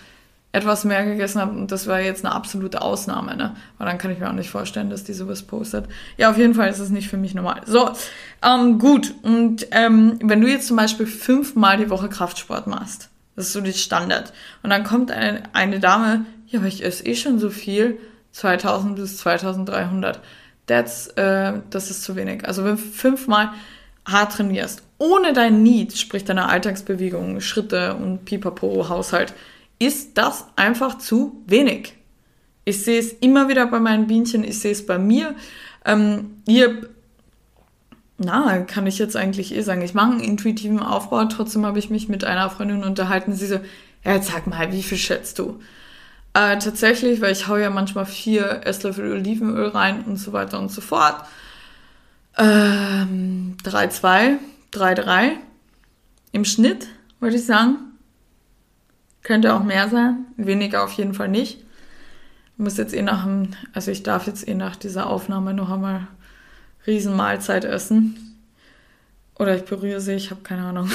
etwas 0.51 0.83
mehr 0.83 1.05
gegessen 1.05 1.41
hat 1.41 1.51
und 1.51 1.71
das 1.71 1.85
war 1.85 1.99
jetzt 1.99 2.25
eine 2.25 2.33
absolute 2.33 2.81
Ausnahme, 2.81 3.35
ne? 3.35 3.55
Aber 3.77 3.87
dann 3.87 3.99
kann 3.99 4.11
ich 4.11 4.19
mir 4.19 4.29
auch 4.29 4.33
nicht 4.33 4.49
vorstellen, 4.49 4.89
dass 4.89 5.03
die 5.03 5.13
sowas 5.13 5.43
postet. 5.43 5.85
Ja, 6.17 6.31
auf 6.31 6.37
jeden 6.37 6.55
Fall 6.55 6.69
ist 6.69 6.79
es 6.79 6.89
nicht 6.89 7.07
für 7.07 7.17
mich 7.17 7.35
normal. 7.35 7.61
So, 7.65 7.91
ähm, 8.43 8.79
gut. 8.79 9.13
Und 9.21 9.67
ähm, 9.71 10.17
wenn 10.23 10.41
du 10.41 10.47
jetzt 10.47 10.67
zum 10.67 10.77
Beispiel 10.77 11.05
fünfmal 11.05 11.77
die 11.77 11.89
Woche 11.89 12.09
Kraftsport 12.09 12.67
machst, 12.67 13.09
das 13.39 13.47
ist 13.47 13.53
so 13.53 13.61
die 13.61 13.71
Standard. 13.71 14.33
Und 14.63 14.69
dann 14.69 14.83
kommt 14.83 15.11
eine, 15.11 15.43
eine 15.53 15.79
Dame, 15.79 16.25
ja, 16.47 16.59
aber 16.59 16.67
ich 16.67 16.83
esse 16.83 17.05
eh 17.05 17.15
schon 17.15 17.39
so 17.39 17.49
viel, 17.49 17.97
2000 18.33 18.97
bis 18.97 19.15
2300. 19.17 20.19
That's, 20.67 21.07
äh, 21.15 21.53
das 21.69 21.89
ist 21.89 22.03
zu 22.03 22.17
wenig. 22.17 22.45
Also 22.45 22.65
wenn 22.65 22.75
du 22.75 22.81
fünfmal 22.81 23.51
hart 24.05 24.33
trainierst, 24.33 24.83
ohne 24.97 25.31
dein 25.31 25.63
Need, 25.63 25.97
sprich 25.97 26.25
deine 26.25 26.49
Alltagsbewegungen, 26.49 27.39
Schritte 27.39 27.95
und 27.95 28.25
Pipapo, 28.25 28.89
Haushalt, 28.89 29.33
ist 29.79 30.17
das 30.17 30.45
einfach 30.57 30.97
zu 30.97 31.41
wenig. 31.47 31.93
Ich 32.65 32.83
sehe 32.83 32.99
es 32.99 33.13
immer 33.13 33.47
wieder 33.47 33.67
bei 33.67 33.79
meinen 33.79 34.07
Bienchen, 34.07 34.43
ich 34.43 34.59
sehe 34.59 34.73
es 34.73 34.85
bei 34.85 34.99
mir. 34.99 35.33
Ähm, 35.85 36.41
ihr 36.45 36.89
na, 38.19 38.59
kann 38.59 38.85
ich 38.85 38.99
jetzt 38.99 39.15
eigentlich 39.15 39.55
eh 39.55 39.61
sagen. 39.61 39.81
Ich 39.81 39.93
mache 39.93 40.11
einen 40.11 40.19
intuitiven 40.19 40.79
Aufbau, 40.79 41.23
trotzdem 41.25 41.65
habe 41.65 41.79
ich 41.79 41.89
mich 41.89 42.09
mit 42.09 42.23
einer 42.25 42.49
Freundin 42.49 42.83
unterhalten. 42.83 43.33
Sie 43.33 43.47
so, 43.47 43.59
ja, 44.03 44.21
sag 44.21 44.45
mal, 44.45 44.71
wie 44.71 44.83
viel 44.83 44.97
schätzt 44.97 45.39
du? 45.39 45.59
Äh, 46.33 46.59
tatsächlich, 46.59 47.21
weil 47.21 47.31
ich 47.31 47.47
hau 47.47 47.57
ja 47.57 47.69
manchmal 47.69 48.05
vier 48.05 48.61
Esslöffel 48.65 49.11
Olivenöl 49.13 49.69
rein 49.69 50.03
und 50.03 50.17
so 50.17 50.33
weiter 50.33 50.59
und 50.59 50.71
so 50.71 50.81
fort. 50.81 51.23
Ähm, 52.37 53.57
3,2, 53.63 54.37
3,3 54.73 55.31
im 56.31 56.45
Schnitt, 56.45 56.87
würde 57.19 57.37
ich 57.37 57.45
sagen. 57.45 57.77
Könnte 59.23 59.53
auch 59.53 59.63
mehr 59.63 59.89
sein, 59.89 60.25
weniger 60.37 60.83
auf 60.83 60.91
jeden 60.93 61.13
Fall 61.13 61.29
nicht. 61.29 61.59
Ich 61.59 62.63
muss 62.63 62.77
jetzt 62.77 62.93
eh 62.93 63.01
nach 63.01 63.23
dem, 63.23 63.49
also 63.73 63.91
ich 63.91 64.03
darf 64.03 64.27
jetzt 64.27 64.47
eh 64.47 64.55
nach 64.55 64.75
dieser 64.75 65.07
Aufnahme 65.07 65.53
noch 65.53 65.69
einmal 65.69 66.07
Riesenmahlzeit 66.89 67.63
essen. 67.65 68.35
Oder 69.37 69.55
ich 69.55 69.63
berühre 69.63 70.01
sie, 70.01 70.13
ich 70.13 70.31
habe 70.31 70.41
keine 70.41 70.63
Ahnung. 70.63 70.91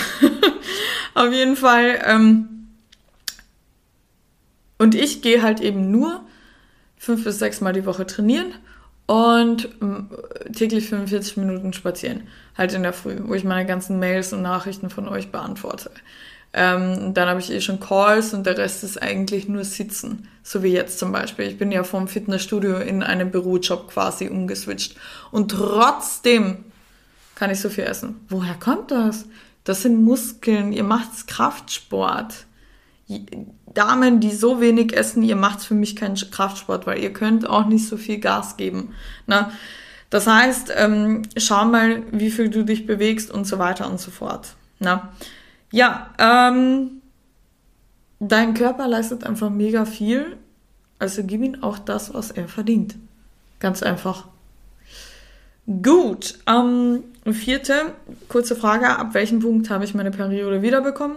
Auf 1.15 1.33
jeden 1.33 1.57
Fall. 1.57 2.03
Ähm, 2.05 2.49
und 4.77 4.95
ich 4.95 5.23
gehe 5.23 5.43
halt 5.43 5.61
eben 5.61 5.91
nur 5.91 6.21
fünf 6.97 7.25
bis 7.25 7.39
sechs 7.39 7.61
Mal 7.61 7.73
die 7.73 7.87
Woche 7.87 8.07
trainieren 8.07 8.53
und 9.07 9.67
äh, 9.67 10.51
täglich 10.53 10.89
45 10.89 11.37
Minuten 11.37 11.73
spazieren. 11.73 12.25
Halt 12.59 12.73
in 12.73 12.83
der 12.83 12.93
Früh, 12.93 13.17
wo 13.23 13.35
ich 13.35 13.45
meine 13.45 13.67
ganzen 13.67 13.99
Mails 13.99 14.33
und 14.33 14.43
Nachrichten 14.43 14.91
von 14.91 15.09
euch 15.09 15.31
beantworte. 15.31 15.91
Ähm, 16.57 17.15
dann 17.15 17.29
habe 17.29 17.41
ich 17.41 17.51
eh 17.51 17.61
schon 17.61 17.81
Calls 17.81 18.33
und 18.33 18.47
der 18.47 18.57
Rest 18.57 18.85
ist 18.85 19.03
eigentlich 19.03 19.49
nur 19.49 19.65
Sitzen. 19.65 20.29
So 20.45 20.63
wie 20.63 20.73
jetzt 20.73 21.01
zum 21.01 21.11
Beispiel. 21.11 21.47
Ich 21.47 21.59
bin 21.59 21.73
ja 21.73 21.83
vom 21.83 22.07
Fitnessstudio 22.07 22.79
in 22.79 23.03
einen 23.03 23.33
Bürojob 23.33 23.89
quasi 23.89 24.29
umgeswitcht. 24.29 24.97
Und 25.33 25.51
trotzdem 25.51 26.65
kann 27.35 27.51
ich 27.51 27.61
so 27.61 27.69
viel 27.69 27.85
essen. 27.85 28.21
Woher 28.29 28.55
kommt 28.55 28.93
das? 28.93 29.25
Das 29.65 29.83
sind 29.83 30.05
Muskeln. 30.05 30.73
Ihr 30.73 30.85
macht 30.85 31.27
Kraftsport. 31.27 32.47
Damen, 33.75 34.21
die 34.21 34.31
so 34.31 34.61
wenig 34.61 34.97
essen, 34.97 35.25
ihr 35.25 35.37
macht 35.37 35.61
für 35.61 35.75
mich 35.75 35.97
keinen 35.97 36.15
Kraftsport, 36.15 36.87
weil 36.87 37.03
ihr 37.03 37.13
könnt 37.13 37.49
auch 37.49 37.67
nicht 37.67 37.89
so 37.89 37.97
viel 37.97 38.19
Gas 38.19 38.57
geben. 38.57 38.95
Na? 39.27 39.51
Das 40.09 40.29
heißt, 40.29 40.73
ähm, 40.77 41.23
schau 41.37 41.65
mal, 41.65 42.03
wie 42.13 42.31
viel 42.31 42.49
du 42.49 42.65
dich 42.65 42.87
bewegst 42.87 43.31
und 43.33 43.47
so 43.47 43.59
weiter 43.59 43.91
und 43.91 44.01
so 44.01 44.13
fort. 44.13 44.55
Na? 44.79 45.13
Ja, 45.71 46.11
ähm, 46.19 47.03
dein 48.21 48.55
Körper 48.55 48.89
leistet 48.89 49.25
einfach 49.25 49.51
mega 49.51 49.85
viel, 49.85 50.37
also 50.99 51.23
gib 51.25 51.43
ihm 51.43 51.63
auch 51.63 51.79
das, 51.79 52.15
was 52.15 52.31
er 52.31 52.49
verdient. 52.49 52.97
Ganz 53.61 53.83
einfach. 53.83 54.27
Gut, 55.67 56.39
ähm, 56.47 57.05
vierte, 57.33 57.95
kurze 58.29 58.55
Frage, 58.55 58.99
ab 58.99 59.15
welchem 59.15 59.41
Punkt 59.41 59.71
habe 59.71 59.85
ich 59.85 59.95
meine 59.95 60.11
Periode 60.11 60.63
wiederbekommen? 60.63 61.17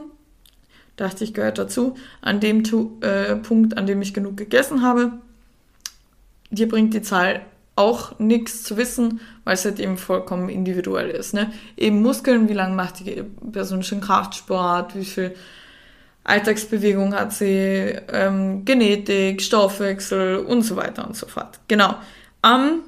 Dachte 0.95 1.23
ich, 1.23 1.33
gehört 1.33 1.57
dazu. 1.57 1.95
An 2.21 2.39
dem 2.39 2.63
tu 2.63 2.97
äh, 3.01 3.35
Punkt, 3.35 3.77
an 3.77 3.85
dem 3.85 4.01
ich 4.01 4.13
genug 4.13 4.37
gegessen 4.37 4.81
habe. 4.81 5.13
Dir 6.49 6.67
bringt 6.67 6.93
die 6.93 7.01
Zahl 7.01 7.41
auch 7.77 8.17
nichts 8.19 8.63
zu 8.63 8.75
wissen, 8.75 9.21
weil 9.43 9.53
es 9.53 9.65
halt 9.65 9.79
eben 9.79 9.97
vollkommen 9.97 10.49
individuell 10.49 11.09
ist. 11.09 11.33
Ne? 11.33 11.51
Eben 11.77 12.01
Muskeln, 12.01 12.49
wie 12.49 12.53
lange 12.53 12.75
macht 12.75 12.99
die 12.99 13.23
Person 13.51 13.83
schon 13.83 14.01
Kraftsport, 14.01 14.95
wie 14.95 15.05
viel 15.05 15.35
Alltagsbewegung 16.23 17.15
hat 17.15 17.33
sie, 17.33 17.95
ähm, 18.11 18.65
Genetik, 18.65 19.41
Stoffwechsel 19.41 20.37
und 20.39 20.63
so 20.63 20.75
weiter 20.75 21.07
und 21.07 21.15
so 21.15 21.27
fort. 21.27 21.59
Genau. 21.67 21.95
Ähm, 22.43 22.81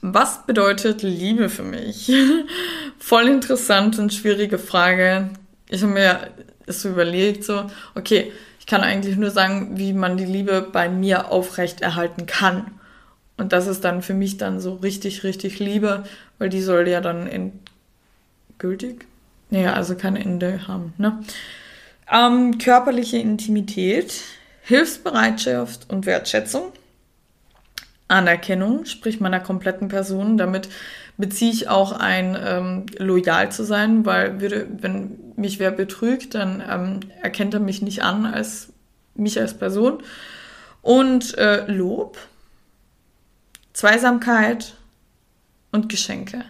was 0.00 0.46
bedeutet 0.46 1.02
Liebe 1.02 1.48
für 1.48 1.64
mich? 1.64 2.10
Voll 2.98 3.26
interessant 3.26 3.98
und 3.98 4.14
schwierige 4.14 4.58
Frage. 4.58 5.30
Ich 5.68 5.82
habe 5.82 5.92
mir 5.92 6.30
so 6.66 6.88
überlegt, 6.90 7.44
so, 7.44 7.64
okay, 7.94 8.32
ich 8.60 8.66
kann 8.66 8.82
eigentlich 8.82 9.16
nur 9.16 9.30
sagen, 9.30 9.72
wie 9.76 9.92
man 9.92 10.16
die 10.16 10.24
Liebe 10.24 10.66
bei 10.72 10.88
mir 10.88 11.30
aufrechterhalten 11.30 12.26
kann. 12.26 12.77
Und 13.38 13.52
das 13.52 13.66
ist 13.66 13.84
dann 13.84 14.02
für 14.02 14.14
mich 14.14 14.36
dann 14.36 14.60
so 14.60 14.74
richtig, 14.74 15.24
richtig 15.24 15.58
Liebe, 15.60 16.04
weil 16.38 16.48
die 16.50 16.60
soll 16.60 16.88
ja 16.88 17.00
dann 17.00 17.26
endgültig, 17.26 19.06
naja, 19.48 19.72
also 19.72 19.94
kein 19.94 20.16
Ende 20.16 20.68
haben, 20.68 20.92
ne? 20.98 21.20
Ähm, 22.10 22.58
körperliche 22.58 23.18
Intimität, 23.18 24.22
Hilfsbereitschaft 24.62 25.88
und 25.88 26.04
Wertschätzung, 26.04 26.72
Anerkennung, 28.08 28.86
sprich 28.86 29.20
meiner 29.20 29.40
kompletten 29.40 29.88
Person. 29.88 30.38
Damit 30.38 30.68
beziehe 31.18 31.52
ich 31.52 31.68
auch 31.68 31.92
ein, 31.92 32.36
ähm, 32.42 32.86
loyal 32.98 33.52
zu 33.52 33.64
sein, 33.64 34.06
weil 34.06 34.40
würde, 34.40 34.66
wenn 34.80 35.18
mich 35.36 35.58
wer 35.58 35.70
betrügt, 35.70 36.34
dann 36.34 36.62
ähm, 36.68 37.00
erkennt 37.22 37.54
er 37.54 37.60
mich 37.60 37.82
nicht 37.82 38.02
an 38.02 38.26
als 38.26 38.72
mich 39.14 39.38
als 39.38 39.54
Person. 39.54 40.02
Und 40.80 41.36
äh, 41.36 41.70
Lob, 41.70 42.16
Zweisamkeit 43.78 44.74
und 45.70 45.88
Geschenke. 45.88 46.44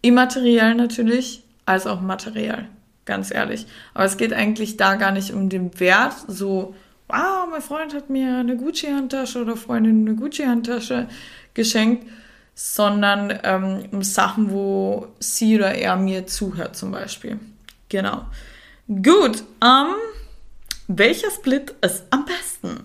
Immateriell 0.00 0.76
natürlich, 0.76 1.42
als 1.66 1.88
auch 1.88 2.00
materiell, 2.00 2.68
ganz 3.04 3.34
ehrlich. 3.34 3.66
Aber 3.94 4.04
es 4.04 4.16
geht 4.16 4.32
eigentlich 4.32 4.76
da 4.76 4.94
gar 4.94 5.10
nicht 5.10 5.32
um 5.32 5.48
den 5.48 5.80
Wert, 5.80 6.14
so, 6.28 6.76
wow, 7.08 7.48
mein 7.50 7.62
Freund 7.62 7.94
hat 7.94 8.10
mir 8.10 8.38
eine 8.38 8.56
Gucci-Handtasche 8.56 9.42
oder 9.42 9.56
Freundin 9.56 10.06
eine 10.06 10.14
Gucci-Handtasche 10.14 11.08
geschenkt, 11.52 12.06
sondern 12.54 13.36
ähm, 13.42 13.88
um 13.90 14.04
Sachen, 14.04 14.52
wo 14.52 15.08
sie 15.18 15.56
oder 15.56 15.74
er 15.74 15.96
mir 15.96 16.28
zuhört, 16.28 16.76
zum 16.76 16.92
Beispiel. 16.92 17.40
Genau. 17.88 18.24
Gut, 18.86 19.42
ähm, 19.64 19.94
welcher 20.86 21.32
Split 21.32 21.74
ist 21.80 22.04
am 22.10 22.24
besten? 22.24 22.84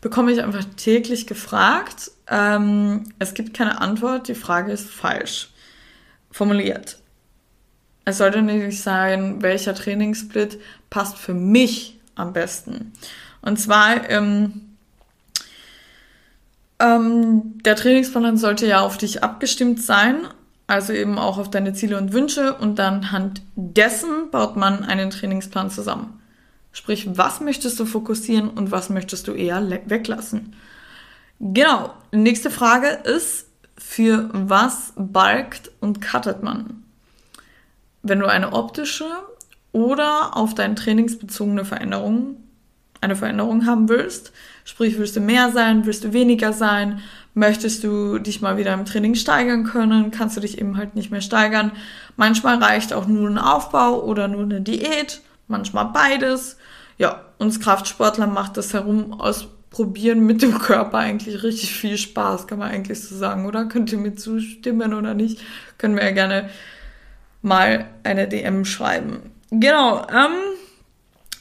Bekomme 0.00 0.32
ich 0.32 0.42
einfach 0.42 0.64
täglich 0.76 1.26
gefragt. 1.26 2.10
Ähm, 2.28 3.04
es 3.18 3.34
gibt 3.34 3.54
keine 3.54 3.80
Antwort, 3.80 4.28
die 4.28 4.34
Frage 4.34 4.72
ist 4.72 4.88
falsch 4.90 5.50
formuliert. 6.30 6.98
Es 8.04 8.18
sollte 8.18 8.42
nicht 8.42 8.80
sein, 8.80 9.42
welcher 9.42 9.74
Trainingssplit 9.74 10.60
passt 10.88 11.18
für 11.18 11.34
mich 11.34 11.98
am 12.14 12.32
besten. 12.32 12.92
Und 13.42 13.58
zwar, 13.58 14.08
ähm, 14.08 14.76
ähm, 16.78 17.58
der 17.64 17.76
Trainingsplan 17.76 18.36
sollte 18.36 18.66
ja 18.66 18.80
auf 18.80 18.98
dich 18.98 19.22
abgestimmt 19.22 19.82
sein, 19.82 20.26
also 20.66 20.92
eben 20.92 21.18
auch 21.18 21.38
auf 21.38 21.50
deine 21.50 21.72
Ziele 21.72 21.98
und 21.98 22.12
Wünsche 22.12 22.54
und 22.54 22.78
dann 22.78 22.96
anhand 22.96 23.42
dessen 23.56 24.30
baut 24.30 24.56
man 24.56 24.84
einen 24.84 25.10
Trainingsplan 25.10 25.70
zusammen. 25.70 26.17
Sprich, 26.78 27.08
was 27.18 27.40
möchtest 27.40 27.80
du 27.80 27.86
fokussieren 27.86 28.50
und 28.50 28.70
was 28.70 28.88
möchtest 28.88 29.26
du 29.26 29.32
eher 29.32 29.68
weglassen? 29.86 30.54
Genau, 31.40 31.92
nächste 32.12 32.52
Frage 32.52 32.86
ist, 32.86 33.48
für 33.76 34.30
was 34.32 34.92
balkt 34.96 35.72
und 35.80 36.00
cuttet 36.00 36.44
man? 36.44 36.84
Wenn 38.04 38.20
du 38.20 38.26
eine 38.26 38.52
optische 38.52 39.06
oder 39.72 40.36
auf 40.36 40.54
dein 40.54 40.76
trainingsbezogene 40.76 41.64
Veränderung, 41.64 42.36
eine 43.00 43.16
Veränderung 43.16 43.66
haben 43.66 43.88
willst, 43.88 44.30
sprich, 44.64 44.98
willst 44.98 45.16
du 45.16 45.20
mehr 45.20 45.50
sein, 45.50 45.84
willst 45.84 46.04
du 46.04 46.12
weniger 46.12 46.52
sein, 46.52 47.00
möchtest 47.34 47.82
du 47.82 48.20
dich 48.20 48.40
mal 48.40 48.56
wieder 48.56 48.72
im 48.72 48.84
Training 48.84 49.16
steigern 49.16 49.64
können, 49.64 50.12
kannst 50.12 50.36
du 50.36 50.40
dich 50.40 50.58
eben 50.58 50.76
halt 50.76 50.94
nicht 50.94 51.10
mehr 51.10 51.22
steigern. 51.22 51.72
Manchmal 52.16 52.62
reicht 52.62 52.92
auch 52.92 53.08
nur 53.08 53.28
ein 53.28 53.36
Aufbau 53.36 54.00
oder 54.04 54.28
nur 54.28 54.44
eine 54.44 54.60
Diät, 54.60 55.22
manchmal 55.48 55.86
beides 55.86 56.56
ja, 56.98 57.24
uns 57.38 57.60
Kraftsportler 57.60 58.26
macht 58.26 58.56
das 58.56 58.74
Herumausprobieren 58.74 60.26
mit 60.26 60.42
dem 60.42 60.58
Körper 60.58 60.98
eigentlich 60.98 61.42
richtig 61.42 61.72
viel 61.72 61.96
Spaß, 61.96 62.46
kann 62.46 62.58
man 62.58 62.70
eigentlich 62.70 63.00
so 63.00 63.16
sagen, 63.16 63.46
oder? 63.46 63.66
Könnt 63.66 63.92
ihr 63.92 63.98
mir 63.98 64.16
zustimmen 64.16 64.92
oder 64.92 65.14
nicht? 65.14 65.40
Können 65.78 65.96
wir 65.96 66.04
ja 66.04 66.10
gerne 66.10 66.50
mal 67.40 67.88
eine 68.02 68.28
DM 68.28 68.64
schreiben. 68.64 69.30
Genau, 69.50 70.06
ähm, 70.08 70.34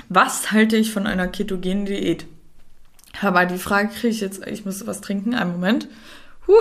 was 0.10 0.52
halte 0.52 0.78
ich 0.78 0.94
von 0.94 1.08
einer 1.08 1.28
ketogenen 1.28 1.86
Diät? 1.86 2.26
Aber 3.22 3.46
die 3.46 3.58
Frage 3.58 3.90
kriege 3.90 4.10
ich 4.10 4.22
jetzt, 4.22 4.46
ich 4.46 4.64
muss 4.64 4.86
was 4.86 5.02
trinken, 5.02 5.34
einen 5.34 5.52
Moment. 5.52 5.88
Huh. 6.48 6.54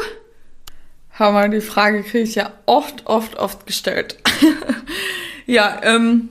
Mal, 1.18 1.48
die 1.50 1.60
Frage 1.60 2.02
kriege 2.02 2.24
ich 2.24 2.34
ja 2.34 2.52
oft, 2.66 3.06
oft, 3.06 3.36
oft 3.36 3.66
gestellt. 3.66 4.18
ja, 5.46 5.80
ähm, 5.82 6.28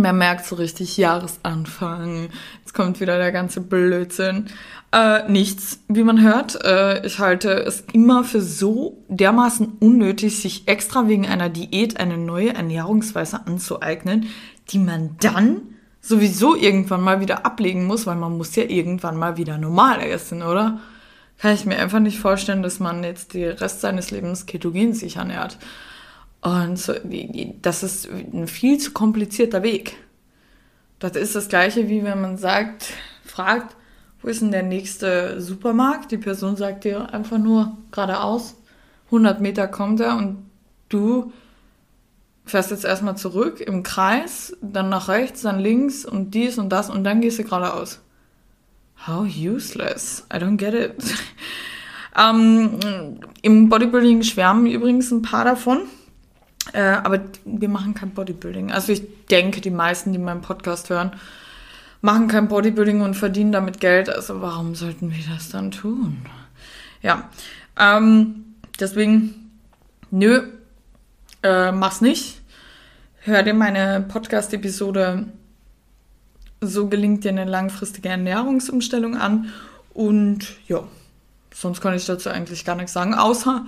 man 0.00 0.18
merkt 0.18 0.46
so 0.46 0.56
richtig 0.56 0.96
Jahresanfang. 0.96 2.28
Jetzt 2.60 2.74
kommt 2.74 3.00
wieder 3.00 3.18
der 3.18 3.32
ganze 3.32 3.60
Blödsinn. 3.60 4.46
Äh, 4.92 5.28
nichts, 5.28 5.80
wie 5.88 6.04
man 6.04 6.20
hört. 6.20 6.64
Äh, 6.64 7.04
ich 7.06 7.18
halte 7.18 7.50
es 7.50 7.84
immer 7.92 8.24
für 8.24 8.40
so 8.40 9.02
dermaßen 9.08 9.74
unnötig, 9.80 10.40
sich 10.40 10.68
extra 10.68 11.08
wegen 11.08 11.26
einer 11.26 11.48
Diät 11.48 11.98
eine 11.98 12.18
neue 12.18 12.54
Ernährungsweise 12.54 13.46
anzueignen, 13.46 14.26
die 14.70 14.78
man 14.78 15.16
dann 15.20 15.62
sowieso 16.00 16.54
irgendwann 16.54 17.00
mal 17.00 17.20
wieder 17.20 17.46
ablegen 17.46 17.86
muss, 17.86 18.06
weil 18.06 18.16
man 18.16 18.36
muss 18.36 18.54
ja 18.56 18.64
irgendwann 18.64 19.16
mal 19.16 19.36
wieder 19.36 19.58
normal 19.58 20.00
essen, 20.00 20.42
oder? 20.42 20.80
Kann 21.38 21.54
ich 21.54 21.64
mir 21.64 21.78
einfach 21.78 21.98
nicht 21.98 22.18
vorstellen, 22.18 22.62
dass 22.62 22.78
man 22.78 23.02
jetzt 23.02 23.34
den 23.34 23.52
Rest 23.52 23.80
seines 23.80 24.10
Lebens 24.10 24.46
ketogen 24.46 24.92
sich 24.92 25.16
ernährt. 25.16 25.58
Und 26.44 26.78
so, 26.78 26.92
das 27.62 27.82
ist 27.82 28.06
ein 28.06 28.46
viel 28.46 28.76
zu 28.76 28.92
komplizierter 28.92 29.62
Weg. 29.62 29.96
Das 30.98 31.16
ist 31.16 31.34
das 31.34 31.48
gleiche, 31.48 31.88
wie 31.88 32.04
wenn 32.04 32.20
man 32.20 32.36
sagt, 32.36 32.92
fragt, 33.24 33.74
wo 34.20 34.28
ist 34.28 34.42
denn 34.42 34.50
der 34.50 34.62
nächste 34.62 35.40
Supermarkt? 35.40 36.12
Die 36.12 36.18
Person 36.18 36.56
sagt 36.56 36.84
dir 36.84 37.14
einfach 37.14 37.38
nur 37.38 37.78
geradeaus, 37.90 38.56
100 39.06 39.40
Meter 39.40 39.66
kommt 39.68 40.00
er 40.00 40.16
und 40.16 40.44
du 40.90 41.32
fährst 42.44 42.70
jetzt 42.70 42.84
erstmal 42.84 43.16
zurück 43.16 43.60
im 43.62 43.82
Kreis, 43.82 44.54
dann 44.60 44.90
nach 44.90 45.08
rechts, 45.08 45.40
dann 45.40 45.58
links 45.58 46.04
und 46.04 46.34
dies 46.34 46.58
und 46.58 46.68
das 46.68 46.90
und 46.90 47.04
dann 47.04 47.22
gehst 47.22 47.38
du 47.38 47.44
geradeaus. 47.44 48.00
How 49.06 49.26
useless. 49.26 50.26
I 50.30 50.36
don't 50.36 50.58
get 50.58 50.74
it. 50.74 50.94
ähm, 52.18 53.18
Im 53.40 53.70
Bodybuilding 53.70 54.22
schwärmen 54.22 54.66
übrigens 54.66 55.10
ein 55.10 55.22
paar 55.22 55.46
davon. 55.46 55.86
Äh, 56.72 56.80
aber 56.80 57.20
wir 57.44 57.68
machen 57.68 57.94
kein 57.94 58.10
Bodybuilding. 58.10 58.72
Also 58.72 58.92
ich 58.92 59.02
denke, 59.26 59.60
die 59.60 59.70
meisten, 59.70 60.12
die 60.12 60.18
meinen 60.18 60.40
Podcast 60.40 60.90
hören, 60.90 61.12
machen 62.00 62.28
kein 62.28 62.48
Bodybuilding 62.48 63.02
und 63.02 63.14
verdienen 63.14 63.52
damit 63.52 63.80
Geld. 63.80 64.08
Also 64.08 64.40
warum 64.40 64.74
sollten 64.74 65.12
wir 65.12 65.24
das 65.32 65.50
dann 65.50 65.70
tun? 65.70 66.26
Ja, 67.02 67.28
ähm, 67.78 68.54
deswegen, 68.80 69.50
nö, 70.10 70.42
äh, 71.42 71.70
mach's 71.72 72.00
nicht. 72.00 72.40
Hör 73.20 73.42
dir 73.42 73.54
meine 73.54 74.04
Podcast-Episode 74.06 75.26
So 76.60 76.88
gelingt 76.88 77.24
dir 77.24 77.30
eine 77.30 77.44
langfristige 77.44 78.08
Ernährungsumstellung 78.08 79.16
an. 79.16 79.50
Und 79.92 80.46
ja, 80.66 80.82
sonst 81.54 81.80
kann 81.80 81.94
ich 81.94 82.06
dazu 82.06 82.30
eigentlich 82.30 82.64
gar 82.64 82.76
nichts 82.76 82.92
sagen, 82.92 83.14
außer 83.14 83.66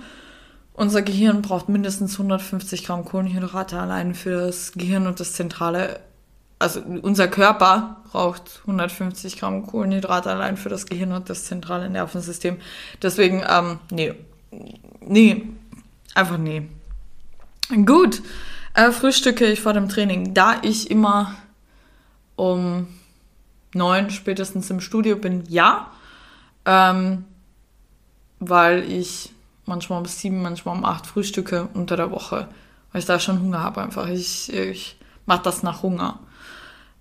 unser 0.77 1.01
Gehirn 1.01 1.41
braucht 1.41 1.67
mindestens 1.67 2.13
150 2.13 2.85
Gramm 2.85 3.03
Kohlenhydrate 3.03 3.77
allein 3.77 4.15
für 4.15 4.45
das 4.45 4.71
Gehirn 4.71 5.07
und 5.07 5.19
das 5.19 5.33
zentrale 5.33 5.99
also 6.59 6.81
unser 6.81 7.27
Körper 7.27 7.97
braucht 8.11 8.61
150 8.61 9.37
Gramm 9.37 9.67
Kohlenhydrate 9.67 10.29
allein 10.29 10.57
für 10.57 10.69
das 10.69 10.85
Gehirn 10.85 11.11
und 11.11 11.29
das 11.29 11.45
zentrale 11.45 11.89
Nervensystem. 11.89 12.57
Deswegen, 13.01 13.43
ähm, 13.47 13.79
nee, 13.91 14.13
nee, 15.01 15.43
einfach 16.15 16.37
nee. 16.37 16.67
Gut, 17.85 18.21
äh, 18.73 18.91
frühstücke 18.91 19.45
ich 19.45 19.61
vor 19.61 19.73
dem 19.73 19.89
Training. 19.89 20.33
Da 20.33 20.59
ich 20.63 20.89
immer 20.89 21.35
um 22.35 22.87
neun 23.73 24.09
spätestens 24.09 24.69
im 24.69 24.79
Studio 24.79 25.15
bin, 25.15 25.43
ja, 25.47 25.91
ähm, 26.65 27.25
weil 28.39 28.83
ich 28.91 29.31
manchmal 29.67 29.99
um 29.99 30.05
sieben, 30.05 30.41
manchmal 30.41 30.77
um 30.77 30.85
acht 30.85 31.05
frühstücke 31.07 31.69
unter 31.73 31.95
der 31.95 32.11
Woche, 32.11 32.47
weil 32.91 32.99
ich 32.99 33.05
da 33.05 33.19
schon 33.19 33.41
Hunger 33.41 33.61
habe 33.61 33.81
einfach. 33.81 34.07
Ich, 34.07 34.51
ich 34.53 34.97
mache 35.25 35.43
das 35.43 35.63
nach 35.63 35.83
Hunger. 35.83 36.19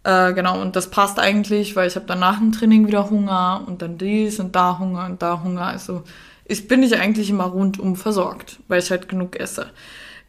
Äh, 0.05 0.35
genau, 0.35 0.61
und 0.61 0.77
das 0.77 0.91
passt 0.91 1.19
eigentlich, 1.19 1.75
weil 1.75 1.89
ich 1.89 1.97
habe 1.97 2.07
dann 2.07 2.21
nach 2.21 2.39
dem 2.39 2.53
Training 2.53 2.87
wieder 2.87 3.11
Hunger 3.11 3.65
und 3.67 3.83
dann 3.83 3.99
dies 3.99 4.39
und 4.39 4.55
da 4.55 4.79
Hunger 4.79 5.07
und 5.07 5.21
da 5.23 5.43
Hunger. 5.43 5.67
Also 5.67 6.05
ich, 6.45 6.69
bin 6.69 6.83
ich 6.83 6.97
eigentlich 6.97 7.29
immer 7.29 7.45
rundum 7.45 7.97
versorgt, 7.97 8.61
weil 8.69 8.79
ich 8.81 8.91
halt 8.91 9.09
genug 9.09 9.35
esse. 9.39 9.71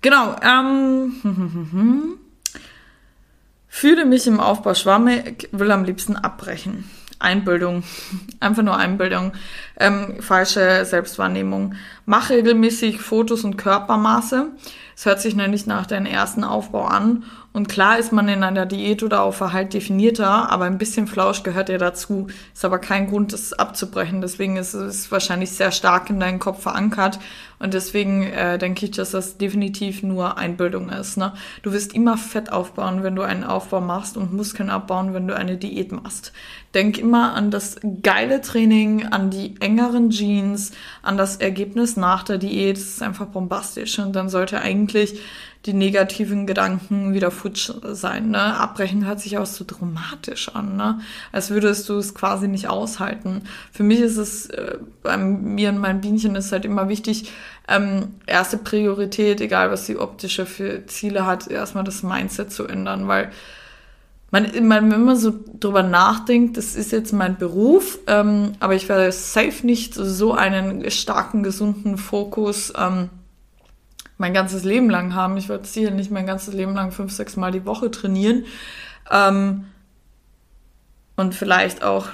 Genau, 0.02 0.36
ähm, 0.42 1.14
fühle 3.68 4.06
mich 4.06 4.26
im 4.26 4.40
Aufbau 4.40 4.74
schwammig, 4.74 5.50
will 5.52 5.72
am 5.72 5.84
liebsten 5.84 6.16
abbrechen. 6.16 6.90
Einbildung, 7.20 7.84
einfach 8.40 8.64
nur 8.64 8.78
Einbildung, 8.78 9.34
ähm, 9.80 10.22
falsche 10.22 10.86
Selbstwahrnehmung. 10.86 11.76
Mach 12.06 12.30
regelmäßig 12.30 13.02
Fotos 13.02 13.44
und 13.44 13.58
Körpermaße. 13.58 14.48
Es 14.96 15.06
hört 15.06 15.22
sich 15.22 15.36
nämlich 15.36 15.68
nach 15.68 15.86
deinem 15.86 16.06
ersten 16.06 16.44
Aufbau 16.44 16.86
an 16.86 17.24
und 17.58 17.68
klar 17.68 17.98
ist 17.98 18.14
man 18.14 18.30
in 18.30 18.44
einer 18.44 18.68
Diät 18.68 19.02
oder 19.02 19.24
auf 19.24 19.38
Verhalt 19.38 19.74
definierter, 19.74 20.52
aber 20.52 20.66
ein 20.66 20.78
bisschen 20.78 21.08
Flausch 21.08 21.42
gehört 21.42 21.70
ja 21.70 21.80
dazu. 21.80 22.28
Ist 22.54 22.64
aber 22.64 22.78
kein 22.78 23.08
Grund, 23.10 23.34
das 23.34 23.52
abzubrechen. 23.52 24.22
Deswegen 24.22 24.58
ist 24.58 24.76
es 24.76 25.12
wahrscheinlich 25.12 25.50
sehr 25.50 25.72
stark 25.72 26.12
in 26.12 26.20
deinen 26.20 26.38
Kopf 26.38 26.62
verankert. 26.62 27.18
Und 27.58 27.74
deswegen 27.74 28.22
äh, 28.22 28.60
denke 28.60 28.86
ich, 28.86 28.92
dass 28.92 29.10
das 29.10 29.40
definitiv 29.40 30.04
nur 30.04 30.38
Einbildung 30.38 30.90
ist. 30.90 31.18
Ne? 31.18 31.34
Du 31.64 31.74
wirst 31.74 31.96
immer 31.96 32.16
Fett 32.16 32.52
aufbauen, 32.52 33.02
wenn 33.02 33.16
du 33.16 33.24
einen 33.24 33.44
Aufbau 33.44 33.82
machst 33.82 34.18
und 34.18 34.34
Muskeln 34.34 34.70
abbauen, 34.70 35.16
wenn 35.16 35.28
du 35.28 35.36
eine 35.36 35.58
Diät 35.58 35.92
machst. 35.92 36.34
Denk 36.76 37.00
immer 37.00 37.34
an 37.34 37.50
das 37.50 37.78
geile 38.04 38.42
Training, 38.42 39.08
an 39.08 39.32
die 39.32 39.60
engeren 39.62 40.12
Jeans, 40.12 40.74
an 41.02 41.18
das 41.18 41.38
Ergebnis 41.38 41.98
nach 41.98 42.22
der 42.22 42.38
Diät. 42.38 42.78
Das 42.78 42.84
ist 42.84 43.02
einfach 43.02 43.26
bombastisch. 43.26 43.98
Und 43.98 44.16
dann 44.16 44.30
sollte 44.30 44.62
eigentlich 44.62 45.20
die 45.68 45.74
negativen 45.74 46.48
Gedanken 46.48 47.14
wieder 47.14 47.30
futsch 47.30 47.72
sein. 47.84 48.32
Ne? 48.32 48.40
Abbrechen 48.58 49.06
hört 49.06 49.20
sich 49.20 49.38
auch 49.38 49.46
so 49.46 49.66
dramatisch 49.68 50.50
an, 50.56 50.78
ne? 50.78 51.00
als 51.34 51.50
würdest 51.50 51.90
du 51.90 51.98
es 51.98 52.16
quasi 52.16 52.48
nicht 52.48 52.70
aushalten. 52.70 53.42
Für 53.72 53.84
mich 53.84 54.00
ist 54.00 54.16
es, 54.18 54.48
äh, 54.48 54.78
bei 55.04 55.18
mir 55.18 55.70
und 55.70 55.80
meinen 55.80 56.00
Bienchen 56.00 56.36
ist 56.36 56.54
halt 56.54 56.64
immer 56.64 56.88
wichtig, 56.88 57.32
ähm, 57.68 58.16
erste 58.26 58.58
Priorität, 58.58 59.42
egal 59.42 59.70
was 59.70 59.86
die 59.86 59.98
optische 59.98 60.46
für 60.46 60.86
Ziele 60.88 61.26
hat, 61.26 61.48
erstmal 61.52 61.84
das 61.84 62.02
Mindset 62.02 62.52
zu 62.52 62.66
ändern, 62.66 63.10
weil 63.10 63.30
man, 64.32 64.68
man, 64.68 64.92
wenn 64.92 65.04
man 65.04 65.16
so 65.18 65.34
drüber 65.60 65.84
nachdenkt, 65.84 66.58
das 66.58 66.76
ist 66.76 66.92
jetzt 66.92 67.14
mein 67.14 67.38
Beruf, 67.38 68.00
ähm, 68.08 68.54
aber 68.60 68.76
ich 68.76 68.88
werde 68.90 69.12
safe 69.12 69.66
nicht 69.66 69.94
so 69.94 70.34
einen 70.34 70.90
starken, 70.92 71.44
gesunden 71.44 71.98
Fokus 71.98 72.74
ähm, 72.78 73.10
mein 74.18 74.34
ganzes 74.34 74.64
Leben 74.64 74.90
lang 74.90 75.14
haben. 75.14 75.38
Ich 75.38 75.50
werde 75.50 75.66
sicher 75.66 75.92
nicht 75.92 76.12
mein 76.12 76.26
ganzes 76.26 76.54
Leben 76.54 76.74
lang 76.74 76.92
fünf, 76.92 77.12
sechs 77.12 77.36
Mal 77.36 77.52
die 77.52 77.66
Woche 77.66 77.92
trainieren. 77.92 78.46
Ähm, 79.12 79.66
und 81.16 81.34
vielleicht 81.34 81.84
auch 81.84 82.10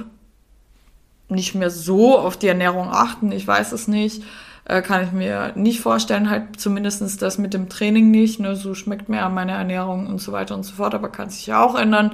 nicht 1.30 1.56
mehr 1.56 1.70
so 1.70 2.18
auf 2.18 2.38
die 2.38 2.48
Ernährung 2.48 2.90
achten. 2.90 3.32
Ich 3.32 3.48
weiß 3.48 3.72
es 3.72 3.88
nicht. 3.88 4.24
Äh, 4.66 4.82
kann 4.82 5.04
ich 5.04 5.12
mir 5.12 5.54
nicht 5.56 5.82
vorstellen. 5.82 6.30
Halt 6.30 6.60
zumindest 6.60 7.22
das 7.22 7.38
mit 7.38 7.54
dem 7.54 7.70
Training 7.70 8.12
nicht. 8.12 8.40
Ne? 8.40 8.56
So 8.56 8.76
schmeckt 8.76 9.10
mir 9.10 9.28
meine 9.30 9.54
Ernährung 9.54 10.08
und 10.08 10.20
so 10.20 10.32
weiter 10.32 10.56
und 10.56 10.64
so 10.64 10.76
fort. 10.76 10.94
Aber 10.96 11.10
kann 11.10 11.30
sich 11.30 11.48
ja 11.48 11.64
auch 11.64 11.76
ändern. 11.76 12.14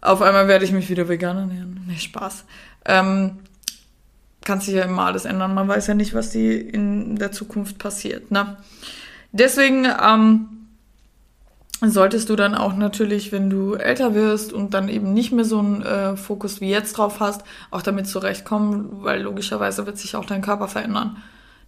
Auf 0.00 0.20
einmal 0.20 0.48
werde 0.48 0.64
ich 0.64 0.72
mich 0.72 0.90
wieder 0.90 1.08
vegan 1.08 1.38
ernähren. 1.38 1.80
Nee, 1.86 1.96
Spaß. 1.96 2.44
Ähm, 2.84 3.38
kann 4.44 4.60
sich 4.60 4.74
ja 4.74 4.84
immer 4.84 5.06
alles 5.06 5.24
ändern. 5.24 5.54
Man 5.54 5.68
weiß 5.68 5.86
ja 5.86 5.94
nicht, 5.94 6.14
was 6.14 6.30
die 6.30 6.56
in 6.56 7.16
der 7.16 7.32
Zukunft 7.32 7.78
passiert. 7.78 8.30
Ne? 8.30 8.56
Deswegen 9.32 9.86
ähm, 9.86 10.48
solltest 11.80 12.28
du 12.28 12.36
dann 12.36 12.54
auch 12.54 12.74
natürlich, 12.76 13.32
wenn 13.32 13.50
du 13.50 13.74
älter 13.74 14.14
wirst 14.14 14.52
und 14.52 14.74
dann 14.74 14.88
eben 14.88 15.12
nicht 15.12 15.32
mehr 15.32 15.44
so 15.44 15.58
einen 15.58 15.82
äh, 15.82 16.16
Fokus 16.16 16.60
wie 16.60 16.70
jetzt 16.70 16.98
drauf 16.98 17.20
hast, 17.20 17.42
auch 17.70 17.82
damit 17.82 18.06
zurechtkommen, 18.06 19.02
weil 19.02 19.22
logischerweise 19.22 19.86
wird 19.86 19.98
sich 19.98 20.16
auch 20.16 20.24
dein 20.24 20.42
Körper 20.42 20.68
verändern. 20.68 21.16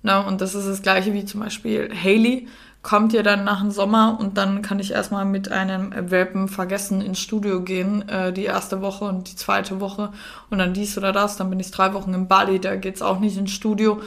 Ne? 0.02 0.24
Und 0.24 0.40
das 0.40 0.54
ist 0.54 0.68
das 0.68 0.82
gleiche 0.82 1.12
wie 1.12 1.24
zum 1.24 1.40
Beispiel 1.40 1.90
Haley 1.92 2.48
kommt 2.87 3.12
ja 3.12 3.25
dann 3.25 3.42
nach 3.42 3.62
dem 3.62 3.72
Sommer 3.72 4.16
und 4.20 4.38
dann 4.38 4.62
kann 4.62 4.79
ich 4.79 4.92
erstmal 4.92 5.25
mit 5.25 5.51
einem 5.51 5.92
Welpen 6.09 6.46
vergessen 6.46 7.01
ins 7.01 7.18
Studio 7.18 7.62
gehen, 7.62 8.09
äh, 8.09 8.33
die 8.33 8.44
erste 8.44 8.81
Woche 8.81 9.07
und 9.07 9.29
die 9.29 9.35
zweite 9.35 9.81
Woche 9.81 10.12
und 10.51 10.59
dann 10.59 10.72
dies 10.72 10.96
oder 10.96 11.11
das. 11.11 11.37
Dann 11.37 11.51
bin 11.51 11.59
ich 11.59 11.72
drei 11.72 11.94
Wochen 11.94 12.14
in 12.14 12.29
Bali, 12.29 12.61
da 12.61 12.77
geht's 12.77 13.03
auch 13.03 13.18
nicht 13.18 13.37
ins 13.37 13.51
Studio. 13.51 14.01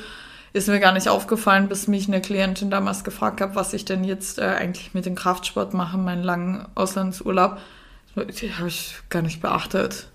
Ist 0.53 0.69
mir 0.69 0.79
gar 0.79 0.93
nicht 0.93 1.09
aufgefallen, 1.09 1.67
bis 1.67 1.89
mich 1.89 2.07
eine 2.07 2.21
Klientin 2.21 2.69
damals 2.69 3.03
gefragt 3.03 3.41
hat, 3.41 3.53
was 3.53 3.73
ich 3.73 3.83
denn 3.83 4.05
jetzt 4.05 4.39
äh, 4.39 4.43
eigentlich 4.43 4.93
mit 4.93 5.05
dem 5.05 5.15
Kraftsport 5.15 5.73
mache, 5.73 5.97
meinen 5.97 6.23
langen 6.23 6.65
Auslandsurlaub. 6.75 7.57
Die 8.15 8.53
habe 8.53 8.69
ich 8.69 8.95
gar 9.09 9.23
nicht 9.23 9.41
beachtet, 9.41 10.07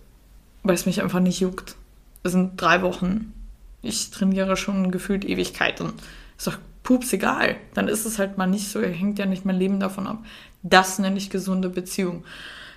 weil 0.63 0.75
es 0.75 0.87
mich 0.87 1.03
einfach 1.03 1.21
nicht 1.21 1.41
juckt. 1.41 1.77
Es 2.23 2.33
sind 2.33 2.59
drei 2.59 2.81
Wochen. 2.81 3.35
Ich 3.83 4.11
trainiere 4.11 4.57
schon 4.57 4.91
gefühlt 4.91 5.27
Ewigkeiten. 5.27 5.93
Ist 6.39 6.47
doch 6.47 6.57
pups 6.85 7.13
egal. 7.13 7.57
Dann 7.75 7.89
ist 7.89 8.05
es 8.05 8.21
halt 8.21 8.39
mal 8.39 8.47
nicht 8.47 8.69
so, 8.69 8.81
hängt 8.81 9.19
ja 9.19 9.27
nicht 9.27 9.45
mein 9.45 9.59
Leben 9.59 9.81
davon 9.81 10.07
ab. 10.07 10.25
Das 10.63 11.01
nenne 11.01 11.19
ich 11.19 11.31
gesunde 11.31 11.69
Beziehung. 11.69 12.25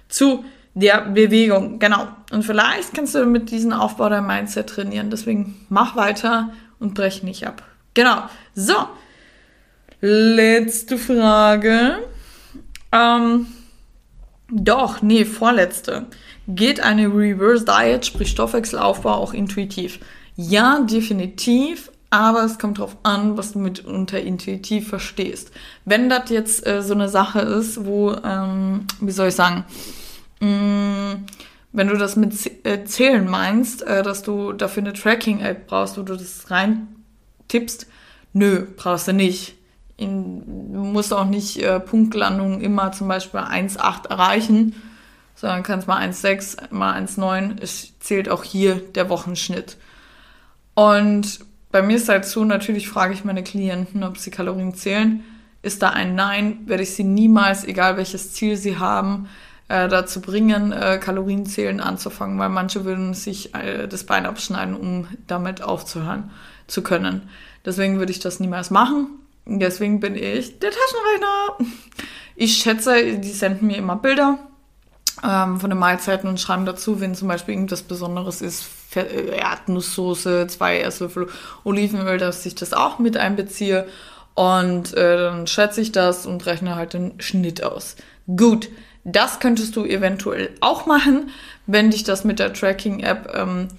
Zu 0.09 0.43
der 0.73 1.01
Bewegung, 1.01 1.79
genau. 1.79 2.07
Und 2.31 2.43
vielleicht 2.43 2.93
kannst 2.93 3.13
du 3.13 3.25
mit 3.25 3.51
diesem 3.51 3.73
Aufbau 3.73 4.09
dein 4.09 4.25
Mindset 4.25 4.69
trainieren. 4.69 5.09
Deswegen 5.09 5.65
mach 5.69 5.95
weiter 5.95 6.51
und 6.79 6.95
brech 6.95 7.21
nicht 7.21 7.45
ab. 7.45 7.63
Genau. 7.93 8.23
So. 8.55 8.75
Letzte 10.01 10.97
Frage. 10.97 11.97
Ähm, 12.91 13.47
doch, 14.49 15.01
nee, 15.01 15.25
vorletzte. 15.25 16.05
Geht 16.47 16.79
eine 16.79 17.07
Reverse 17.07 17.65
Diet, 17.65 18.05
sprich 18.05 18.29
Stoffwechselaufbau, 18.29 19.11
auch 19.11 19.33
intuitiv? 19.33 19.99
Ja, 20.35 20.79
definitiv, 20.81 21.91
aber 22.09 22.43
es 22.43 22.57
kommt 22.57 22.79
darauf 22.79 22.97
an, 23.03 23.37
was 23.37 23.53
du 23.53 23.59
mit 23.59 23.83
unter 23.85 24.19
intuitiv 24.19 24.87
verstehst. 24.89 25.51
Wenn 25.85 26.09
das 26.09 26.29
jetzt 26.29 26.65
äh, 26.65 26.81
so 26.81 26.93
eine 26.93 27.09
Sache 27.09 27.39
ist, 27.39 27.85
wo, 27.85 28.13
ähm, 28.23 28.85
wie 29.01 29.11
soll 29.11 29.27
ich 29.29 29.35
sagen, 29.35 29.65
mh, 30.39 30.47
mm, 30.47 31.25
wenn 31.73 31.87
du 31.87 31.97
das 31.97 32.15
mit 32.15 32.33
äh, 32.65 32.85
Zählen 32.85 33.29
meinst, 33.29 33.83
äh, 33.83 34.03
dass 34.03 34.23
du 34.23 34.53
dafür 34.53 34.83
eine 34.83 34.93
Tracking-App 34.93 35.67
brauchst, 35.67 35.97
wo 35.97 36.01
du 36.01 36.15
das 36.15 36.49
rein 36.49 36.87
tippst, 37.49 37.87
nö, 38.33 38.65
brauchst 38.75 39.07
du 39.07 39.13
nicht. 39.13 39.55
In, 39.97 40.73
du 40.73 40.79
musst 40.79 41.13
auch 41.13 41.25
nicht 41.25 41.61
äh, 41.61 41.79
Punktlandungen 41.79 42.61
immer 42.61 42.91
zum 42.93 43.07
Beispiel 43.07 43.41
1,8 43.41 44.09
erreichen, 44.09 44.75
sondern 45.35 45.63
kannst 45.63 45.87
mal 45.87 46.01
1,6, 46.01 46.73
mal 46.73 46.99
1,9. 46.99 47.61
Es 47.61 47.99
zählt 47.99 48.29
auch 48.29 48.43
hier 48.43 48.75
der 48.75 49.09
Wochenschnitt. 49.09 49.77
Und 50.73 51.39
bei 51.71 51.82
mir 51.82 51.97
ist 51.97 52.10
halt 52.10 52.25
so, 52.25 52.45
natürlich 52.45 52.88
frage 52.88 53.13
ich 53.13 53.25
meine 53.25 53.43
Klienten, 53.43 54.03
ob 54.03 54.17
sie 54.17 54.32
Kalorien 54.32 54.73
zählen. 54.73 55.23
Ist 55.62 55.82
da 55.82 55.89
ein 55.89 56.15
Nein, 56.15 56.60
werde 56.65 56.84
ich 56.84 56.93
sie 56.93 57.03
niemals, 57.03 57.65
egal 57.65 57.97
welches 57.97 58.34
Ziel 58.34 58.56
sie 58.56 58.77
haben, 58.77 59.27
äh, 59.67 59.88
dazu 59.89 60.21
bringen, 60.21 60.71
äh, 60.71 60.97
Kalorienzählen 60.97 61.82
anzufangen, 61.82 62.39
weil 62.39 62.49
manche 62.49 62.86
würden 62.86 63.13
sich 63.13 63.53
äh, 63.53 63.88
das 63.88 64.06
Bein 64.06 64.25
abschneiden, 64.25 64.75
um 64.75 65.08
damit 65.27 65.62
aufzuhören 65.62 66.32
zu 66.67 66.84
können. 66.84 67.23
Deswegen 67.65 67.99
würde 67.99 68.12
ich 68.12 68.19
das 68.19 68.39
niemals 68.39 68.69
machen. 68.69 69.10
Deswegen 69.45 69.99
bin 69.99 70.15
ich 70.15 70.60
der 70.60 70.71
Taschenrechner. 70.71 71.73
Ich 72.39 72.58
schätze, 72.58 73.17
die 73.17 73.32
senden 73.32 73.65
mir 73.65 73.77
immer 73.77 73.95
Bilder 73.95 74.38
ähm, 75.23 75.60
von 75.60 75.71
den 75.71 75.80
Mahlzeiten 75.80 76.30
und 76.30 76.39
schreiben 76.39 76.65
dazu, 76.65 77.01
wenn 77.01 77.15
zum 77.15 77.27
Beispiel 77.27 77.56
irgendwas 77.56 77.82
Besonderes 77.82 78.41
ist, 78.41 78.69
Erdnusssoße, 79.01 80.47
zwei 80.47 80.79
Esslöffel 80.79 81.27
Olivenöl, 81.63 82.17
dass 82.17 82.45
ich 82.45 82.55
das 82.55 82.73
auch 82.73 82.99
mit 82.99 83.17
einbeziehe. 83.17 83.88
Und 84.33 84.93
äh, 84.93 85.17
dann 85.17 85.47
schätze 85.47 85.81
ich 85.81 85.91
das 85.91 86.25
und 86.25 86.45
rechne 86.45 86.75
halt 86.75 86.93
den 86.93 87.19
Schnitt 87.19 87.63
aus. 87.63 87.95
Gut, 88.27 88.69
das 89.03 89.39
könntest 89.39 89.75
du 89.75 89.86
eventuell 89.86 90.49
auch 90.60 90.86
machen, 90.86 91.31
wenn 91.65 91.91
dich 91.91 92.03
das 92.03 92.23
mit 92.23 92.39
der 92.39 92.53
Tracking-App 92.53 93.33
ähm, 93.33 93.69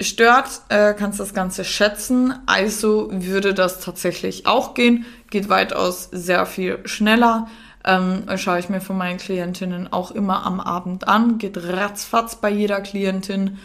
stört, 0.00 0.48
äh, 0.68 0.94
kannst 0.94 1.20
das 1.20 1.34
Ganze 1.34 1.64
schätzen. 1.64 2.34
Also 2.46 3.08
würde 3.10 3.54
das 3.54 3.80
tatsächlich 3.80 4.46
auch 4.46 4.74
gehen. 4.74 5.06
Geht 5.30 5.48
weitaus 5.48 6.08
sehr 6.12 6.46
viel 6.46 6.78
schneller. 6.86 7.48
Ähm, 7.84 8.24
schaue 8.36 8.58
ich 8.58 8.68
mir 8.68 8.80
von 8.80 8.98
meinen 8.98 9.18
Klientinnen 9.18 9.92
auch 9.92 10.10
immer 10.10 10.44
am 10.44 10.60
Abend 10.60 11.08
an. 11.08 11.38
Geht 11.38 11.56
ratzfatz 11.56 12.36
bei 12.36 12.50
jeder 12.50 12.80
Klientin 12.80 13.58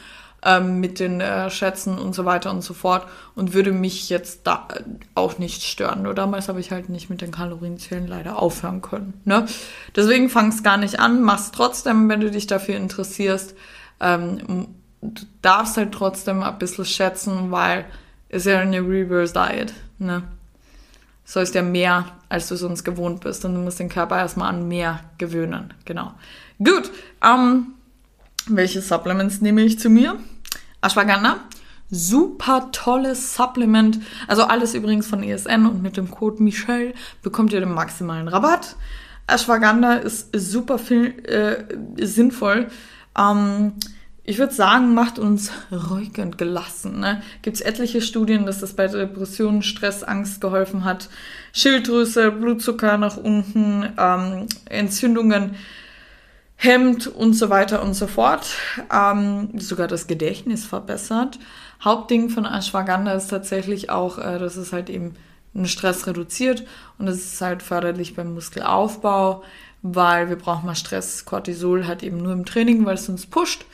ähm, 0.45 0.79
mit 0.79 0.99
den 0.99 1.19
äh, 1.19 1.49
Schätzen 1.49 1.97
und 1.97 2.13
so 2.13 2.23
weiter 2.23 2.51
und 2.51 2.61
so 2.61 2.73
fort 2.73 3.07
und 3.33 3.53
würde 3.53 3.71
mich 3.71 4.09
jetzt 4.09 4.41
da 4.45 4.67
äh, 4.73 4.83
auch 5.15 5.39
nicht 5.39 5.63
stören. 5.63 6.03
Nur 6.03 6.13
damals 6.13 6.47
habe 6.47 6.59
ich 6.59 6.71
halt 6.71 6.87
nicht 6.87 7.09
mit 7.09 7.21
den 7.21 7.31
Kalorienzählen 7.31 8.07
leider 8.07 8.39
aufhören 8.39 8.81
können. 8.81 9.19
Ne? 9.25 9.47
Deswegen 9.95 10.29
fang 10.29 10.49
es 10.49 10.63
gar 10.63 10.77
nicht 10.77 10.99
an, 10.99 11.21
mach's 11.21 11.51
trotzdem, 11.51 12.07
wenn 12.07 12.21
du 12.21 12.29
dich 12.29 12.47
dafür 12.47 12.77
interessierst. 12.77 13.55
Ähm, 13.99 14.67
du 15.01 15.25
darfst 15.41 15.77
halt 15.77 15.91
trotzdem 15.91 16.43
ein 16.43 16.57
bisschen 16.59 16.85
schätzen, 16.85 17.51
weil 17.51 17.85
es 18.29 18.45
ja 18.45 18.59
eine 18.59 18.81
Reverse 18.81 19.33
Diet. 19.33 19.73
Ne? 19.97 20.23
So 21.25 21.39
ist 21.39 21.55
ja 21.55 21.63
mehr, 21.63 22.05
als 22.29 22.47
du 22.47 22.55
sonst 22.55 22.83
gewohnt 22.83 23.21
bist. 23.21 23.43
Und 23.43 23.55
du 23.55 23.59
musst 23.59 23.79
den 23.79 23.89
Körper 23.89 24.17
erstmal 24.17 24.49
an 24.49 24.67
mehr 24.67 25.01
gewöhnen. 25.17 25.73
Genau. 25.83 26.13
Gut. 26.63 26.91
Ähm, 27.23 27.73
welche 28.47 28.81
Supplements 28.81 29.41
nehme 29.41 29.63
ich 29.63 29.79
zu 29.79 29.89
mir? 29.89 30.17
Ashwagandha. 30.81 31.37
Super 31.89 32.69
tolles 32.71 33.35
Supplement. 33.35 33.99
Also 34.27 34.43
alles 34.43 34.75
übrigens 34.75 35.07
von 35.07 35.23
ESN 35.23 35.65
und 35.65 35.81
mit 35.81 35.97
dem 35.97 36.11
Code 36.11 36.41
Michelle 36.41 36.93
bekommt 37.21 37.53
ihr 37.53 37.59
den 37.59 37.73
maximalen 37.73 38.27
Rabatt. 38.27 38.75
Ashwagandha 39.27 39.95
ist 39.95 40.29
super 40.35 40.77
viel, 40.77 41.25
äh, 41.25 42.05
sinnvoll. 42.05 42.67
Ähm, 43.17 43.73
ich 44.27 44.39
würde 44.39 44.53
sagen, 44.53 44.95
macht 44.95 45.19
uns 45.19 45.51
ruhig 45.71 46.17
und 46.17 46.37
gelassen. 46.37 46.99
Ne? 46.99 47.21
Gibt 47.43 47.57
es 47.57 47.61
etliche 47.61 48.01
Studien, 48.01 48.47
dass 48.47 48.59
das 48.59 48.73
bei 48.73 48.87
Depressionen, 48.87 49.61
Stress, 49.61 50.03
Angst 50.03 50.41
geholfen 50.41 50.83
hat. 50.83 51.09
Schilddrüse, 51.53 52.31
Blutzucker 52.31 52.97
nach 52.97 53.17
unten, 53.17 53.87
ähm, 53.97 54.47
Entzündungen 54.65 55.55
hemmt 56.55 57.05
und 57.05 57.33
so 57.33 57.51
weiter 57.51 57.83
und 57.83 57.93
so 57.93 58.07
fort. 58.07 58.47
Ähm, 58.91 59.59
sogar 59.59 59.87
das 59.87 60.07
Gedächtnis 60.07 60.65
verbessert. 60.65 61.37
Hauptding 61.83 62.29
von 62.29 62.45
Ashwagandha 62.45 63.13
ist 63.13 63.27
tatsächlich 63.27 63.91
auch, 63.91 64.17
äh, 64.17 64.39
dass 64.39 64.55
es 64.55 64.73
halt 64.73 64.89
eben 64.89 65.13
den 65.53 65.67
Stress 65.67 66.07
reduziert 66.07 66.65
und 66.97 67.07
es 67.07 67.17
ist 67.17 67.41
halt 67.41 67.61
förderlich 67.61 68.15
beim 68.15 68.33
Muskelaufbau, 68.33 69.43
weil 69.83 70.29
wir 70.29 70.35
brauchen 70.35 70.65
mal 70.65 70.75
Stress. 70.75 71.25
Cortisol 71.25 71.85
hat 71.85 72.01
eben 72.01 72.17
nur 72.17 72.33
im 72.33 72.45
Training, 72.45 72.85
weil 72.85 72.95
es 72.95 73.07
uns 73.07 73.27
pusht 73.27 73.65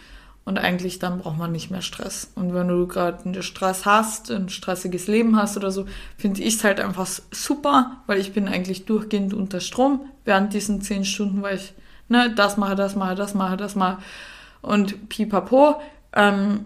und 0.52 0.58
eigentlich 0.58 1.00
dann 1.00 1.20
braucht 1.20 1.38
man 1.38 1.54
nicht 1.54 1.72
mehr 1.72 1.82
Stress. 1.82 2.30
Und 2.36 2.54
wenn 2.54 2.68
du 2.68 2.86
gerade 2.86 3.24
einen 3.24 3.42
Stress 3.42 3.86
hast, 3.86 4.30
ein 4.30 4.50
stressiges 4.50 5.08
Leben 5.08 5.38
hast 5.38 5.56
oder 5.56 5.72
so, 5.72 5.86
finde 6.18 6.42
ich 6.42 6.56
es 6.56 6.64
halt 6.66 6.82
einfach 6.82 7.08
super, 7.32 8.02
weil 8.06 8.20
ich 8.20 8.34
bin 8.34 8.50
eigentlich 8.50 8.84
durchgehend 8.84 9.34
unter 9.34 9.62
Strom 9.62 10.02
während 10.26 10.54
diesen 10.54 10.82
zehn 10.82 11.06
Stunden, 11.06 11.42
weil 11.42 11.56
ich 11.56 11.74
ne, 12.10 12.34
das 12.36 12.58
mache, 12.58 12.76
das 12.76 12.98
mache, 12.98 13.16
das 13.16 13.34
mache, 13.34 13.56
das 13.56 13.76
mache 13.76 14.02
und 14.62 15.08
pipapo. 15.08 15.80
Ähm, 16.12 16.66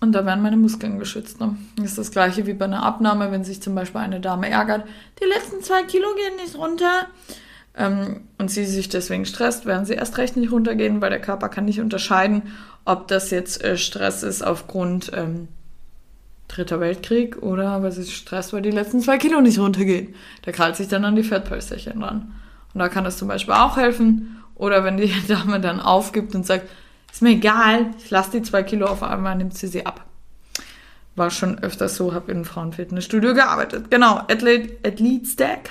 und 0.00 0.10
da 0.10 0.26
werden 0.26 0.42
meine 0.42 0.56
Muskeln 0.56 0.98
geschützt. 0.98 1.38
Ne? 1.38 1.56
Ist 1.80 1.96
das 1.96 2.10
gleiche 2.10 2.44
wie 2.44 2.54
bei 2.54 2.64
einer 2.64 2.82
Abnahme, 2.82 3.30
wenn 3.30 3.44
sich 3.44 3.62
zum 3.62 3.76
Beispiel 3.76 4.00
eine 4.00 4.18
Dame 4.18 4.50
ärgert, 4.50 4.84
die 5.20 5.26
letzten 5.26 5.62
zwei 5.62 5.84
Kilo 5.84 6.08
gehen 6.16 6.34
nicht 6.44 6.58
runter 6.58 7.06
und 7.76 8.50
sie 8.50 8.64
sich 8.64 8.88
deswegen 8.88 9.26
stresst, 9.26 9.66
werden 9.66 9.84
sie 9.84 9.94
erst 9.94 10.16
recht 10.18 10.36
nicht 10.36 10.52
runtergehen, 10.52 11.00
weil 11.00 11.10
der 11.10 11.20
Körper 11.20 11.48
kann 11.48 11.64
nicht 11.64 11.80
unterscheiden, 11.80 12.42
ob 12.84 13.08
das 13.08 13.30
jetzt 13.30 13.64
äh, 13.64 13.76
Stress 13.76 14.22
ist 14.22 14.42
aufgrund 14.46 15.10
ähm, 15.12 15.48
Dritter 16.46 16.78
Weltkrieg 16.78 17.42
oder 17.42 17.82
weil 17.82 17.90
sie 17.90 18.04
Stress, 18.04 18.52
weil 18.52 18.62
die 18.62 18.70
letzten 18.70 19.00
zwei 19.00 19.18
Kilo 19.18 19.40
nicht 19.40 19.58
runtergehen. 19.58 20.14
Der 20.44 20.52
krallt 20.52 20.76
sich 20.76 20.86
dann 20.86 21.04
an 21.04 21.16
die 21.16 21.24
Fettpölsterchen 21.24 22.00
dran. 22.00 22.34
Und 22.72 22.78
da 22.78 22.88
kann 22.88 23.04
das 23.04 23.16
zum 23.16 23.28
Beispiel 23.28 23.54
auch 23.54 23.76
helfen. 23.76 24.42
Oder 24.54 24.84
wenn 24.84 24.96
die 24.96 25.12
Dame 25.28 25.58
dann 25.58 25.80
aufgibt 25.80 26.34
und 26.34 26.46
sagt, 26.46 26.68
ist 27.10 27.22
mir 27.22 27.30
egal, 27.30 27.86
ich 27.98 28.10
lasse 28.10 28.32
die 28.32 28.42
zwei 28.42 28.62
Kilo 28.62 28.86
auf 28.86 29.02
einmal, 29.02 29.34
nimmt 29.34 29.56
sie 29.56 29.66
sie 29.66 29.86
ab. 29.86 30.04
War 31.16 31.30
schon 31.30 31.58
öfters 31.60 31.96
so, 31.96 32.12
habe 32.12 32.30
in 32.30 32.38
einem 32.38 32.44
Frauenfitnessstudio 32.44 33.34
gearbeitet. 33.34 33.90
Genau, 33.90 34.18
Athlete, 34.28 34.76
Athlete 34.86 35.26
Stack 35.26 35.70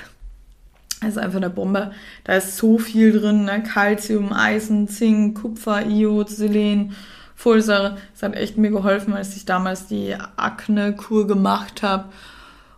das 1.04 1.18
ist 1.18 1.18
einfach 1.18 1.38
eine 1.38 1.50
Bombe. 1.50 1.92
Da 2.24 2.34
ist 2.34 2.58
so 2.58 2.78
viel 2.78 3.12
drin, 3.12 3.46
ne? 3.46 3.64
Calcium, 3.64 4.34
Eisen, 4.34 4.88
Zink, 4.88 5.42
Kupfer, 5.42 5.86
Iod, 5.86 6.30
Selen, 6.30 6.96
Folsäure. 7.36 7.98
Das 8.14 8.24
hat 8.24 8.36
echt 8.36 8.58
mir 8.58 8.72
geholfen, 8.72 9.14
als 9.14 9.36
ich 9.36 9.46
damals 9.46 9.88
die 9.88 10.16
Akne-Kur 10.36 11.28
gemacht 11.28 11.84
habe 11.84 12.06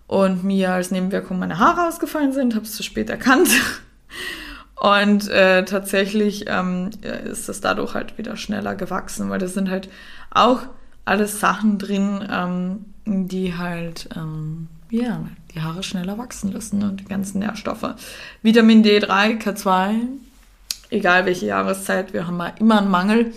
und 0.07 0.43
mir 0.43 0.71
als 0.71 0.91
Nebenwirkung 0.91 1.39
meine 1.39 1.59
Haare 1.59 1.87
ausgefallen 1.87 2.33
sind. 2.33 2.55
Habe 2.55 2.65
es 2.65 2.75
zu 2.75 2.83
spät 2.83 3.09
erkannt. 3.09 3.49
Und 4.75 5.29
äh, 5.29 5.63
tatsächlich 5.63 6.45
ähm, 6.47 6.89
ist 7.01 7.47
das 7.47 7.61
dadurch 7.61 7.93
halt 7.93 8.17
wieder 8.17 8.35
schneller 8.35 8.75
gewachsen, 8.75 9.29
weil 9.29 9.39
das 9.39 9.53
sind 9.53 9.69
halt 9.69 9.89
auch 10.31 10.63
alles 11.05 11.39
Sachen 11.39 11.79
drin, 11.79 12.27
ähm, 12.29 12.85
die 13.05 13.55
halt 13.55 14.09
ähm, 14.15 14.67
ja, 14.89 15.21
die 15.55 15.61
Haare 15.61 15.83
schneller 15.83 16.17
wachsen 16.17 16.51
lassen 16.51 16.83
und 16.83 16.99
die 16.99 17.05
ganzen 17.05 17.39
Nährstoffe. 17.39 17.95
Vitamin 18.41 18.83
D3, 18.83 19.41
K2, 19.41 19.95
egal 20.89 21.25
welche 21.25 21.47
Jahreszeit, 21.47 22.13
wir 22.13 22.27
haben 22.27 22.41
immer 22.59 22.79
einen 22.79 22.91
Mangel. 22.91 23.33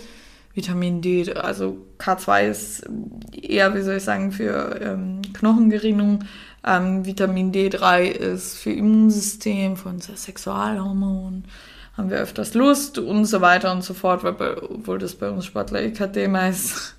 Vitamin 0.53 1.01
D, 1.01 1.31
also 1.33 1.77
K2 1.99 2.49
ist 2.49 2.83
eher, 3.31 3.73
wie 3.75 3.81
soll 3.81 3.97
ich 3.97 4.03
sagen, 4.03 4.31
für 4.31 4.79
ähm, 4.81 5.21
Knochengerinnung. 5.33 6.25
Ähm, 6.65 7.05
Vitamin 7.05 7.53
D3 7.53 8.01
ist 8.03 8.57
für 8.57 8.71
Immunsystem, 8.71 9.77
für 9.77 9.89
unser 9.89 10.17
Sexualhormon. 10.17 11.45
Haben 11.95 12.09
wir 12.09 12.17
öfters 12.17 12.53
Lust 12.55 12.97
und 12.97 13.25
so 13.25 13.41
weiter 13.41 13.71
und 13.71 13.83
so 13.83 13.93
fort, 13.93 14.23
weil 14.23 14.33
bei, 14.33 14.61
obwohl 14.61 14.99
das 14.99 15.15
bei 15.15 15.29
uns 15.29 15.45
Sportler 15.45 15.81
eh 15.81 15.91
kein 15.91 16.11
Thema 16.11 16.49
ist. 16.49 16.95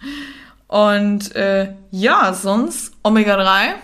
Und 0.69 1.35
äh, 1.35 1.75
ja, 1.91 2.33
sonst 2.33 2.95
Omega-3 3.03 3.75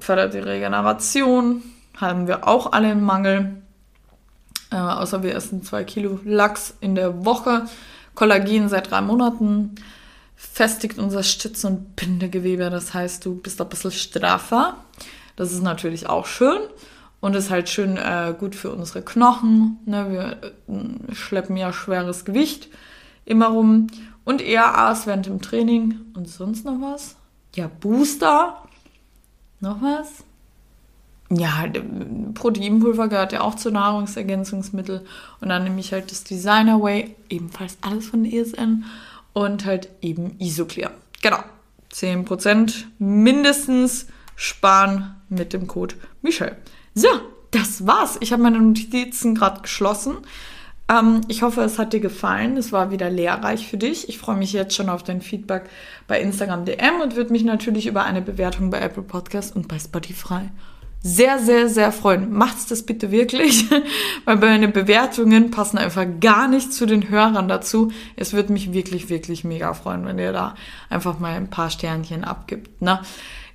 fördert 0.00 0.34
die 0.34 0.38
Regeneration, 0.38 1.62
haben 1.96 2.26
wir 2.26 2.48
auch 2.48 2.72
alle 2.72 2.88
einen 2.88 3.04
Mangel. 3.04 3.62
Äh, 4.72 4.76
außer 4.76 5.22
wir 5.22 5.34
essen 5.34 5.62
zwei 5.62 5.84
Kilo 5.84 6.20
Lachs 6.24 6.74
in 6.80 6.94
der 6.94 7.24
Woche. 7.24 7.66
Kollagen 8.14 8.68
seit 8.68 8.90
drei 8.90 9.00
Monaten 9.00 9.74
festigt 10.36 10.98
unser 10.98 11.22
Stütz- 11.22 11.64
und 11.64 11.96
Bindegewebe. 11.96 12.70
Das 12.70 12.94
heißt, 12.94 13.24
du 13.24 13.36
bist 13.36 13.60
ein 13.60 13.68
bisschen 13.68 13.92
straffer. 13.92 14.76
Das 15.36 15.52
ist 15.52 15.62
natürlich 15.62 16.08
auch 16.08 16.26
schön 16.26 16.60
und 17.20 17.34
ist 17.34 17.50
halt 17.50 17.68
schön 17.68 17.96
äh, 17.96 18.34
gut 18.38 18.54
für 18.54 18.70
unsere 18.70 19.02
Knochen. 19.02 19.78
Ne? 19.84 20.10
Wir 20.10 20.52
äh, 20.74 21.14
schleppen 21.14 21.56
ja 21.56 21.72
schweres 21.72 22.24
Gewicht 22.24 22.68
immer 23.24 23.48
rum 23.48 23.88
und 24.24 24.40
ERAs 24.42 25.06
während 25.06 25.26
dem 25.26 25.40
Training 25.42 26.00
und 26.14 26.28
sonst 26.28 26.64
noch 26.64 26.80
was. 26.80 27.16
Ja, 27.54 27.70
Booster 27.80 28.62
noch 29.60 29.80
was? 29.82 30.24
Ja, 31.32 31.64
Proteinpulver 32.34 33.08
gehört 33.08 33.32
ja 33.32 33.42
auch 33.42 33.54
zu 33.54 33.70
Nahrungsergänzungsmittel. 33.70 35.06
Und 35.40 35.48
dann 35.48 35.62
nehme 35.62 35.78
ich 35.78 35.92
halt 35.92 36.10
das 36.10 36.24
Designer 36.24 36.82
Way, 36.82 37.14
ebenfalls 37.28 37.78
alles 37.82 38.06
von 38.08 38.24
ESN. 38.24 38.84
Und 39.32 39.64
halt 39.64 39.88
eben 40.00 40.34
Isoclear. 40.40 40.90
Genau. 41.22 41.38
10% 41.92 42.84
mindestens 42.98 44.06
sparen 44.34 45.14
mit 45.28 45.52
dem 45.52 45.66
Code 45.66 45.94
Michelle. 46.22 46.56
So, 46.94 47.08
das 47.52 47.86
war's. 47.86 48.16
Ich 48.20 48.32
habe 48.32 48.42
meine 48.42 48.60
Notizen 48.60 49.34
gerade 49.34 49.62
geschlossen. 49.62 50.18
Ähm, 50.90 51.20
ich 51.28 51.42
hoffe, 51.42 51.62
es 51.62 51.78
hat 51.78 51.92
dir 51.92 52.00
gefallen. 52.00 52.56
Es 52.56 52.72
war 52.72 52.90
wieder 52.90 53.08
lehrreich 53.08 53.68
für 53.68 53.76
dich. 53.76 54.08
Ich 54.08 54.18
freue 54.18 54.36
mich 54.36 54.52
jetzt 54.52 54.74
schon 54.74 54.88
auf 54.88 55.04
dein 55.04 55.20
Feedback 55.22 55.70
bei 56.08 56.20
Instagram 56.20 56.64
DM 56.64 57.00
und 57.02 57.16
würde 57.16 57.32
mich 57.32 57.44
natürlich 57.44 57.86
über 57.86 58.04
eine 58.04 58.22
Bewertung 58.22 58.70
bei 58.70 58.80
Apple 58.80 59.04
Podcast 59.04 59.54
und 59.54 59.68
bei 59.68 59.78
Spotify 59.78 60.48
sehr, 61.02 61.38
sehr, 61.38 61.68
sehr 61.68 61.92
freuen. 61.92 62.30
Macht's 62.32 62.66
das 62.66 62.84
bitte 62.84 63.10
wirklich, 63.10 63.64
weil 64.24 64.36
meine 64.36 64.68
Bewertungen 64.68 65.50
passen 65.50 65.78
einfach 65.78 66.06
gar 66.20 66.46
nicht 66.46 66.72
zu 66.72 66.84
den 66.84 67.08
Hörern 67.08 67.48
dazu. 67.48 67.90
Es 68.16 68.32
würde 68.32 68.52
mich 68.52 68.72
wirklich, 68.72 69.08
wirklich 69.08 69.44
mega 69.44 69.72
freuen, 69.72 70.04
wenn 70.04 70.18
ihr 70.18 70.32
da 70.32 70.54
einfach 70.90 71.18
mal 71.18 71.34
ein 71.34 71.48
paar 71.48 71.70
Sternchen 71.70 72.24
abgibt. 72.24 72.82
Ne? 72.82 73.00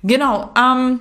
Genau. 0.02 0.52
Ähm, 0.58 1.00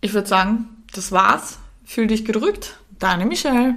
ich 0.00 0.14
würde 0.14 0.28
sagen, 0.28 0.68
das 0.94 1.12
war's. 1.12 1.58
Fühl 1.84 2.08
dich 2.08 2.24
gedrückt. 2.24 2.78
Deine 2.98 3.24
Michelle. 3.24 3.76